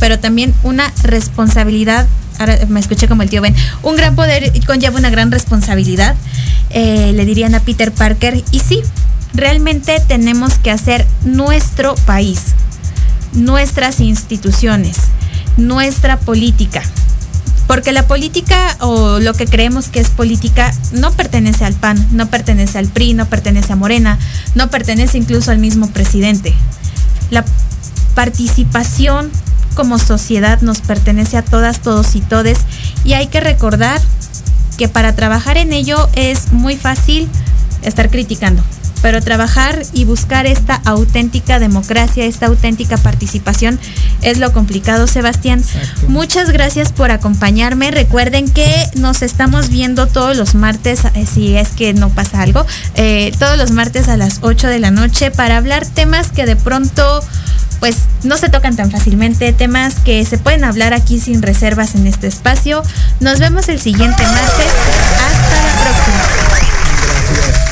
[0.00, 2.06] pero también una responsabilidad.
[2.38, 3.54] Ahora me escuché como el tío Ben.
[3.82, 6.14] Un gran poder conlleva una gran responsabilidad.
[6.70, 8.42] Eh, le dirían a Peter Parker.
[8.50, 8.80] Y sí,
[9.32, 12.40] realmente tenemos que hacer nuestro país,
[13.32, 14.96] nuestras instituciones,
[15.56, 16.82] nuestra política
[17.72, 22.26] porque la política o lo que creemos que es política no pertenece al PAN, no
[22.26, 24.18] pertenece al PRI, no pertenece a Morena,
[24.54, 26.52] no pertenece incluso al mismo presidente.
[27.30, 27.46] La
[28.14, 29.30] participación
[29.74, 32.58] como sociedad nos pertenece a todas, todos y todes
[33.06, 34.02] y hay que recordar
[34.76, 37.26] que para trabajar en ello es muy fácil
[37.80, 38.62] estar criticando
[39.02, 43.78] pero trabajar y buscar esta auténtica democracia, esta auténtica participación
[44.22, 45.60] es lo complicado, Sebastián.
[45.60, 46.08] Exacto.
[46.08, 47.90] Muchas gracias por acompañarme.
[47.90, 52.64] Recuerden que nos estamos viendo todos los martes, eh, si es que no pasa algo,
[52.94, 56.56] eh, todos los martes a las 8 de la noche para hablar temas que de
[56.56, 57.22] pronto
[57.80, 62.06] pues no se tocan tan fácilmente, temas que se pueden hablar aquí sin reservas en
[62.06, 62.84] este espacio.
[63.18, 64.72] Nos vemos el siguiente martes.
[65.18, 67.71] Hasta la próxima.